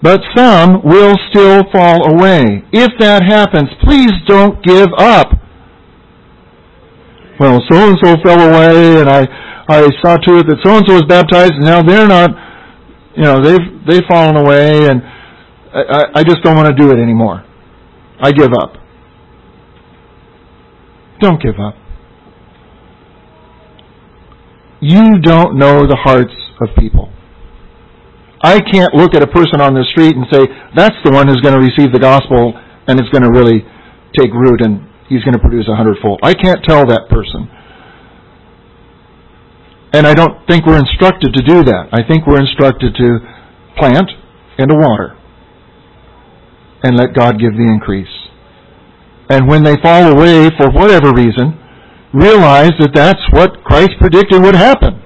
But 0.00 0.20
some 0.36 0.82
will 0.84 1.16
still 1.30 1.64
fall 1.72 2.08
away. 2.12 2.62
If 2.72 2.90
that 3.00 3.24
happens, 3.24 3.68
please 3.82 4.12
don't 4.26 4.62
give 4.64 4.88
up. 4.96 5.28
Well, 7.40 7.60
so 7.68 7.76
and 7.76 7.98
so 8.02 8.16
fell 8.24 8.40
away, 8.40 9.00
and 9.00 9.08
I 9.08 9.26
I 9.68 9.82
saw 10.02 10.16
to 10.16 10.38
it 10.38 10.46
that 10.46 10.58
so 10.64 10.76
and 10.76 10.84
so 10.88 10.94
was 10.94 11.04
baptized, 11.08 11.52
and 11.54 11.64
now 11.64 11.82
they're 11.82 12.06
not. 12.06 12.30
You 13.16 13.24
know, 13.24 13.42
they've 13.42 13.86
they've 13.86 14.06
fallen 14.08 14.36
away, 14.36 14.86
and 14.86 15.02
I, 15.74 16.04
I 16.14 16.22
just 16.22 16.42
don't 16.42 16.56
want 16.56 16.68
to 16.68 16.74
do 16.74 16.90
it 16.90 16.98
anymore. 17.02 17.44
I 18.20 18.32
give 18.32 18.50
up. 18.52 18.74
Don't 21.20 21.42
give 21.42 21.58
up. 21.58 21.74
You 24.80 25.18
don't 25.22 25.58
know 25.58 25.86
the 25.86 25.98
hearts 25.98 26.34
of 26.60 26.68
people. 26.78 27.10
I 28.40 28.60
can't 28.60 28.94
look 28.94 29.14
at 29.14 29.22
a 29.22 29.26
person 29.26 29.60
on 29.60 29.74
the 29.74 29.82
street 29.90 30.14
and 30.14 30.26
say, 30.30 30.46
that's 30.76 30.94
the 31.02 31.10
one 31.10 31.26
who's 31.26 31.42
going 31.42 31.54
to 31.54 31.62
receive 31.62 31.90
the 31.92 31.98
gospel 31.98 32.54
and 32.86 32.98
it's 33.00 33.10
going 33.10 33.26
to 33.26 33.34
really 33.34 33.66
take 34.14 34.30
root 34.30 34.62
and 34.62 34.86
he's 35.10 35.22
going 35.26 35.34
to 35.34 35.42
produce 35.42 35.66
a 35.66 35.74
hundredfold. 35.74 36.20
I 36.22 36.34
can't 36.34 36.62
tell 36.62 36.86
that 36.86 37.10
person. 37.10 37.50
And 39.92 40.06
I 40.06 40.14
don't 40.14 40.46
think 40.46 40.66
we're 40.66 40.78
instructed 40.78 41.34
to 41.34 41.42
do 41.42 41.64
that. 41.64 41.90
I 41.90 42.06
think 42.06 42.26
we're 42.26 42.38
instructed 42.38 42.94
to 42.94 43.08
plant 43.74 44.10
and 44.58 44.70
to 44.70 44.76
water 44.78 45.17
and 46.82 46.96
let 46.96 47.14
God 47.14 47.40
give 47.40 47.52
the 47.52 47.64
increase. 47.64 48.08
And 49.30 49.48
when 49.48 49.62
they 49.62 49.76
fall 49.82 50.12
away 50.12 50.48
for 50.56 50.70
whatever 50.70 51.12
reason, 51.12 51.58
realize 52.14 52.72
that 52.80 52.92
that's 52.94 53.20
what 53.30 53.62
Christ 53.64 53.92
predicted 54.00 54.42
would 54.42 54.54
happen. 54.54 55.02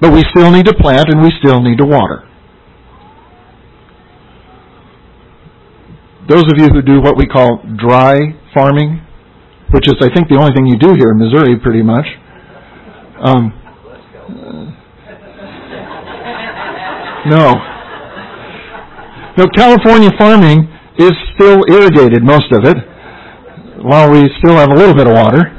But 0.00 0.12
we 0.12 0.22
still 0.30 0.50
need 0.50 0.66
to 0.66 0.74
plant 0.74 1.08
and 1.08 1.22
we 1.22 1.32
still 1.40 1.62
need 1.62 1.78
to 1.78 1.86
water. 1.86 2.28
Those 6.28 6.44
of 6.52 6.58
you 6.58 6.68
who 6.68 6.82
do 6.82 7.00
what 7.00 7.16
we 7.16 7.24
call 7.26 7.62
dry 7.78 8.34
farming, 8.52 9.00
which 9.70 9.88
is, 9.88 9.94
I 10.00 10.12
think, 10.12 10.28
the 10.28 10.36
only 10.36 10.52
thing 10.54 10.66
you 10.66 10.76
do 10.76 10.92
here 10.98 11.12
in 11.12 11.18
Missouri, 11.18 11.56
pretty 11.62 11.82
much. 11.82 12.04
Um, 13.22 13.54
no. 17.30 17.75
No, 19.36 19.44
California 19.54 20.10
farming 20.18 20.64
is 20.98 21.12
still 21.36 21.60
irrigated, 21.68 22.24
most 22.24 22.48
of 22.52 22.64
it, 22.64 22.76
while 23.84 24.10
we 24.10 24.24
still 24.40 24.56
have 24.56 24.70
a 24.70 24.74
little 24.74 24.94
bit 24.94 25.06
of 25.06 25.12
water. 25.12 25.52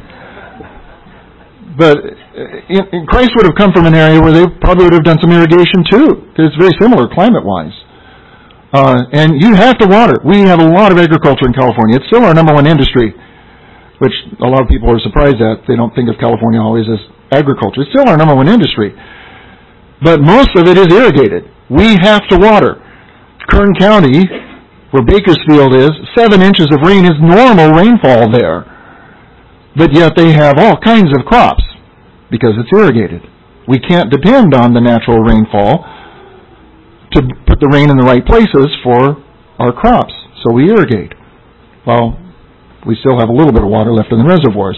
But 1.78 1.98
uh, 2.02 3.06
Christ 3.06 3.38
would 3.38 3.46
have 3.46 3.54
come 3.54 3.72
from 3.72 3.86
an 3.86 3.94
area 3.94 4.20
where 4.20 4.34
they 4.34 4.46
probably 4.62 4.86
would 4.86 4.98
have 4.98 5.06
done 5.06 5.22
some 5.22 5.30
irrigation 5.30 5.86
too, 5.86 6.26
it's 6.38 6.58
very 6.58 6.74
similar 6.82 7.06
climate-wise. 7.14 7.78
Uh, 8.74 9.06
and 9.14 9.40
you 9.40 9.54
have 9.54 9.78
to 9.78 9.88
water. 9.88 10.18
We 10.26 10.42
have 10.42 10.60
a 10.60 10.68
lot 10.68 10.92
of 10.92 10.98
agriculture 10.98 11.46
in 11.46 11.54
California. 11.54 12.02
It's 12.02 12.10
still 12.10 12.26
our 12.26 12.34
number 12.34 12.54
one 12.54 12.66
industry, 12.68 13.14
which 14.00 14.14
a 14.42 14.50
lot 14.50 14.62
of 14.62 14.68
people 14.68 14.90
are 14.90 15.00
surprised 15.00 15.38
at. 15.40 15.64
They 15.70 15.78
don't 15.78 15.94
think 15.96 16.10
of 16.10 16.18
California 16.20 16.60
always 16.60 16.90
as 16.90 17.00
agriculture. 17.32 17.86
It's 17.86 17.94
still 17.94 18.10
our 18.10 18.18
number 18.18 18.36
one 18.36 18.50
industry. 18.50 18.92
But 20.04 20.20
most 20.20 20.52
of 20.58 20.68
it 20.68 20.78
is 20.78 20.90
irrigated. 20.92 21.46
We 21.70 21.96
have 22.02 22.28
to 22.30 22.38
water. 22.38 22.84
Kern 23.58 23.74
County, 23.74 24.22
where 24.92 25.02
Bakersfield 25.02 25.74
is, 25.74 25.90
seven 26.16 26.44
inches 26.44 26.68
of 26.70 26.86
rain 26.86 27.06
is 27.06 27.18
normal 27.20 27.74
rainfall 27.74 28.30
there. 28.30 28.70
but 29.76 29.94
yet 29.94 30.14
they 30.16 30.32
have 30.32 30.58
all 30.58 30.78
kinds 30.78 31.10
of 31.18 31.26
crops 31.26 31.64
because 32.30 32.54
it's 32.58 32.70
irrigated. 32.72 33.22
We 33.68 33.80
can't 33.80 34.12
depend 34.12 34.54
on 34.54 34.74
the 34.74 34.82
natural 34.82 35.20
rainfall 35.20 35.86
to 37.14 37.22
put 37.48 37.60
the 37.60 37.70
rain 37.72 37.90
in 37.90 37.98
the 37.98 38.04
right 38.04 38.26
places 38.26 38.70
for 38.84 39.24
our 39.60 39.74
crops, 39.74 40.14
so 40.44 40.54
we 40.54 40.70
irrigate. 40.70 41.14
Well, 41.86 42.18
we 42.86 42.96
still 43.02 43.20
have 43.20 43.30
a 43.30 43.34
little 43.34 43.54
bit 43.54 43.64
of 43.64 43.70
water 43.70 43.92
left 43.92 44.12
in 44.12 44.20
the 44.20 44.26
reservoirs. 44.26 44.78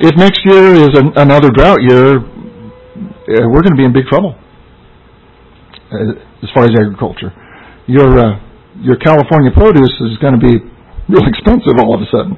If 0.00 0.16
next 0.16 0.40
year 0.44 0.74
is 0.74 0.96
an, 0.96 1.12
another 1.16 1.50
drought 1.50 1.82
year, 1.82 2.18
uh, 2.18 3.48
we're 3.52 3.62
going 3.62 3.76
to 3.76 3.80
be 3.80 3.84
in 3.84 3.92
big 3.92 4.06
trouble 4.08 4.34
as 6.42 6.48
far 6.54 6.64
as 6.64 6.72
agriculture. 6.72 7.32
Your 7.86 8.08
uh, 8.18 8.40
your 8.80 8.96
California 8.96 9.50
produce 9.52 9.92
is 10.00 10.16
going 10.18 10.38
to 10.38 10.42
be 10.42 10.56
real 11.08 11.26
expensive 11.32 11.76
all 11.78 11.94
of 11.94 12.00
a 12.00 12.08
sudden. 12.10 12.36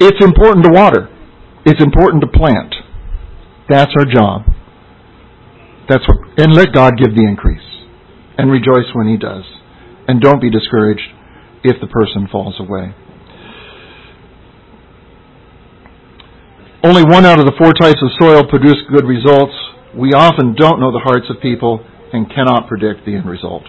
It's 0.00 0.24
important 0.24 0.64
to 0.64 0.70
water. 0.70 1.08
It's 1.66 1.82
important 1.82 2.22
to 2.22 2.28
plant. 2.28 2.74
That's 3.68 3.92
our 3.98 4.06
job. 4.06 4.42
That's 5.88 6.04
what, 6.06 6.38
and 6.38 6.54
let 6.54 6.72
God 6.72 6.94
give 6.96 7.16
the 7.16 7.24
increase, 7.24 7.64
and 8.36 8.50
rejoice 8.50 8.88
when 8.94 9.08
He 9.08 9.16
does, 9.16 9.44
and 10.06 10.20
don't 10.20 10.40
be 10.40 10.50
discouraged 10.50 11.08
if 11.64 11.80
the 11.80 11.88
person 11.88 12.28
falls 12.30 12.54
away. 12.60 12.94
Only 16.84 17.02
one 17.02 17.26
out 17.26 17.40
of 17.40 17.46
the 17.46 17.56
four 17.58 17.72
types 17.74 17.98
of 18.00 18.10
soil 18.20 18.46
produce 18.46 18.78
good 18.94 19.04
results. 19.04 19.56
We 19.98 20.12
often 20.12 20.54
don't 20.54 20.78
know 20.78 20.92
the 20.92 21.00
hearts 21.02 21.26
of 21.28 21.42
people 21.42 21.84
and 22.12 22.30
cannot 22.30 22.68
predict 22.68 23.04
the 23.04 23.16
end 23.16 23.28
result. 23.28 23.64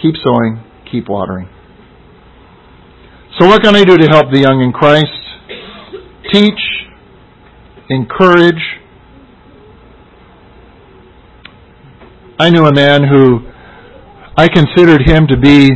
Keep 0.00 0.14
sowing, 0.24 0.64
keep 0.90 1.10
watering. 1.10 1.46
So, 3.38 3.46
what 3.46 3.62
can 3.62 3.76
I 3.76 3.84
do 3.84 3.98
to 3.98 4.06
help 4.08 4.32
the 4.32 4.40
young 4.40 4.62
in 4.62 4.72
Christ? 4.72 5.12
Teach, 6.32 6.58
encourage. 7.90 8.62
I 12.38 12.48
knew 12.48 12.64
a 12.64 12.72
man 12.72 13.04
who 13.06 13.40
I 14.38 14.48
considered 14.48 15.02
him 15.06 15.26
to 15.26 15.36
be 15.36 15.68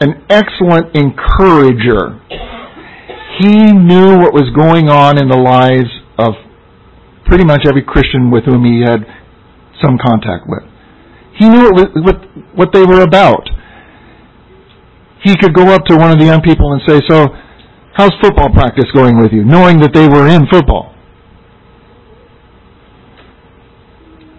an 0.00 0.22
excellent 0.28 0.94
encourager. 0.94 2.20
He 3.38 3.72
knew 3.72 4.18
what 4.18 4.32
was 4.32 4.50
going 4.54 4.88
on 4.88 5.18
in 5.18 5.28
the 5.28 5.36
lives 5.38 5.90
of 6.18 6.34
pretty 7.26 7.44
much 7.44 7.66
every 7.66 7.82
Christian 7.82 8.30
with 8.30 8.44
whom 8.44 8.64
he 8.64 8.80
had 8.80 9.02
some 9.82 9.98
contact 9.98 10.46
with. 10.46 10.62
He 11.38 11.48
knew 11.48 11.70
what, 11.72 12.16
what 12.54 12.68
they 12.72 12.84
were 12.84 13.02
about. 13.02 13.48
He 15.22 15.34
could 15.36 15.54
go 15.54 15.74
up 15.74 15.84
to 15.86 15.96
one 15.96 16.12
of 16.12 16.18
the 16.18 16.26
young 16.26 16.42
people 16.42 16.72
and 16.72 16.82
say, 16.86 17.00
So, 17.08 17.28
how's 17.94 18.12
football 18.22 18.52
practice 18.52 18.86
going 18.94 19.18
with 19.18 19.32
you? 19.32 19.44
Knowing 19.44 19.80
that 19.80 19.92
they 19.92 20.06
were 20.06 20.28
in 20.28 20.46
football. 20.52 20.94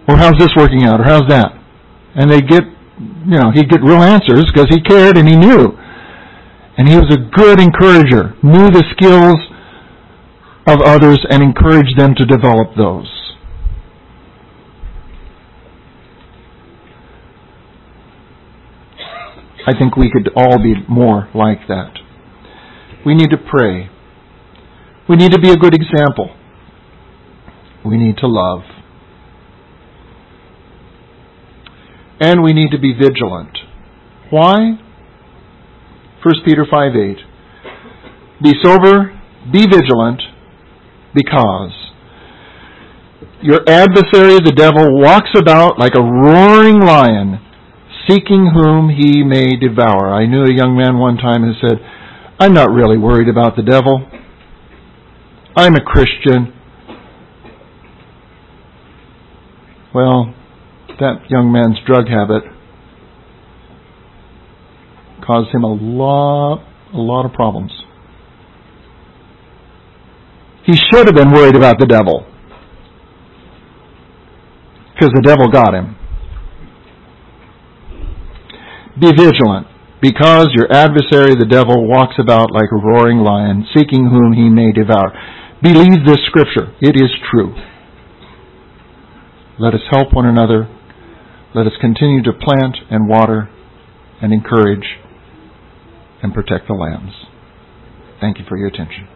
Or 0.08 0.16
how's 0.16 0.38
this 0.38 0.50
working 0.56 0.84
out? 0.84 1.00
Or 1.00 1.04
how's 1.04 1.28
that? 1.28 1.52
And 2.14 2.30
they 2.30 2.40
get, 2.40 2.62
you 3.26 3.36
know, 3.36 3.50
he'd 3.52 3.68
get 3.68 3.82
real 3.82 4.00
answers 4.00 4.46
because 4.46 4.68
he 4.70 4.80
cared 4.80 5.18
and 5.18 5.28
he 5.28 5.36
knew. 5.36 5.76
And 6.78 6.88
he 6.88 6.94
was 6.96 7.10
a 7.10 7.16
good 7.34 7.58
encourager, 7.58 8.34
knew 8.42 8.70
the 8.70 8.84
skills 8.96 9.38
of 10.66 10.80
others 10.82 11.24
and 11.30 11.42
encouraged 11.42 11.98
them 11.98 12.14
to 12.16 12.24
develop 12.26 12.76
those. 12.76 13.16
I 19.66 19.76
think 19.76 19.96
we 19.96 20.10
could 20.12 20.30
all 20.36 20.58
be 20.58 20.74
more 20.88 21.28
like 21.34 21.66
that. 21.68 21.92
We 23.04 23.14
need 23.14 23.30
to 23.30 23.36
pray. 23.36 23.90
We 25.08 25.16
need 25.16 25.32
to 25.32 25.40
be 25.40 25.50
a 25.50 25.56
good 25.56 25.74
example. 25.74 26.36
We 27.84 27.96
need 27.96 28.16
to 28.18 28.26
love. 28.26 28.62
And 32.20 32.42
we 32.42 32.52
need 32.52 32.70
to 32.70 32.78
be 32.78 32.92
vigilant. 32.92 33.58
Why? 34.30 34.78
1 36.26 36.34
Peter 36.44 36.66
5 36.68 36.96
8. 36.96 37.16
Be 38.42 38.52
sober, 38.60 39.16
be 39.52 39.64
vigilant, 39.64 40.20
because 41.14 41.70
your 43.42 43.60
adversary, 43.68 44.40
the 44.42 44.52
devil, 44.56 44.98
walks 44.98 45.30
about 45.36 45.78
like 45.78 45.92
a 45.94 46.02
roaring 46.02 46.80
lion 46.80 47.38
seeking 48.08 48.50
whom 48.52 48.88
he 48.88 49.22
may 49.22 49.54
devour. 49.54 50.12
I 50.12 50.26
knew 50.26 50.42
a 50.42 50.52
young 50.52 50.76
man 50.76 50.98
one 50.98 51.16
time 51.16 51.42
who 51.42 51.52
said, 51.60 51.78
I'm 52.40 52.52
not 52.52 52.72
really 52.72 52.98
worried 52.98 53.28
about 53.28 53.54
the 53.54 53.62
devil. 53.62 54.04
I'm 55.54 55.76
a 55.76 55.80
Christian. 55.80 56.52
Well, 59.94 60.34
that 60.98 61.30
young 61.30 61.52
man's 61.52 61.78
drug 61.86 62.08
habit 62.08 62.55
caused 65.26 65.54
him 65.54 65.64
a 65.64 65.74
lot, 65.74 66.64
a 66.94 66.98
lot 66.98 67.26
of 67.26 67.32
problems. 67.32 67.72
He 70.64 70.74
should 70.74 71.06
have 71.06 71.14
been 71.14 71.32
worried 71.32 71.56
about 71.56 71.78
the 71.78 71.86
devil. 71.86 72.26
Because 74.94 75.10
the 75.14 75.22
devil 75.22 75.48
got 75.48 75.74
him. 75.74 75.96
Be 78.98 79.12
vigilant, 79.12 79.66
because 80.00 80.48
your 80.54 80.72
adversary, 80.72 81.34
the 81.36 81.46
devil, 81.48 81.86
walks 81.86 82.14
about 82.18 82.50
like 82.50 82.70
a 82.72 82.80
roaring 82.80 83.18
lion, 83.18 83.66
seeking 83.76 84.08
whom 84.08 84.32
he 84.32 84.48
may 84.48 84.72
devour. 84.72 85.12
Believe 85.62 86.06
this 86.06 86.24
scripture. 86.26 86.72
It 86.80 86.96
is 86.96 87.10
true. 87.30 87.54
Let 89.58 89.74
us 89.74 89.82
help 89.90 90.14
one 90.14 90.26
another. 90.26 90.68
Let 91.54 91.66
us 91.66 91.72
continue 91.80 92.22
to 92.22 92.32
plant 92.32 92.76
and 92.90 93.08
water 93.08 93.50
and 94.22 94.32
encourage 94.32 94.84
and 96.26 96.34
protect 96.34 96.66
the 96.66 96.74
lambs. 96.74 97.12
Thank 98.20 98.38
you 98.38 98.44
for 98.48 98.58
your 98.58 98.66
attention. 98.66 99.06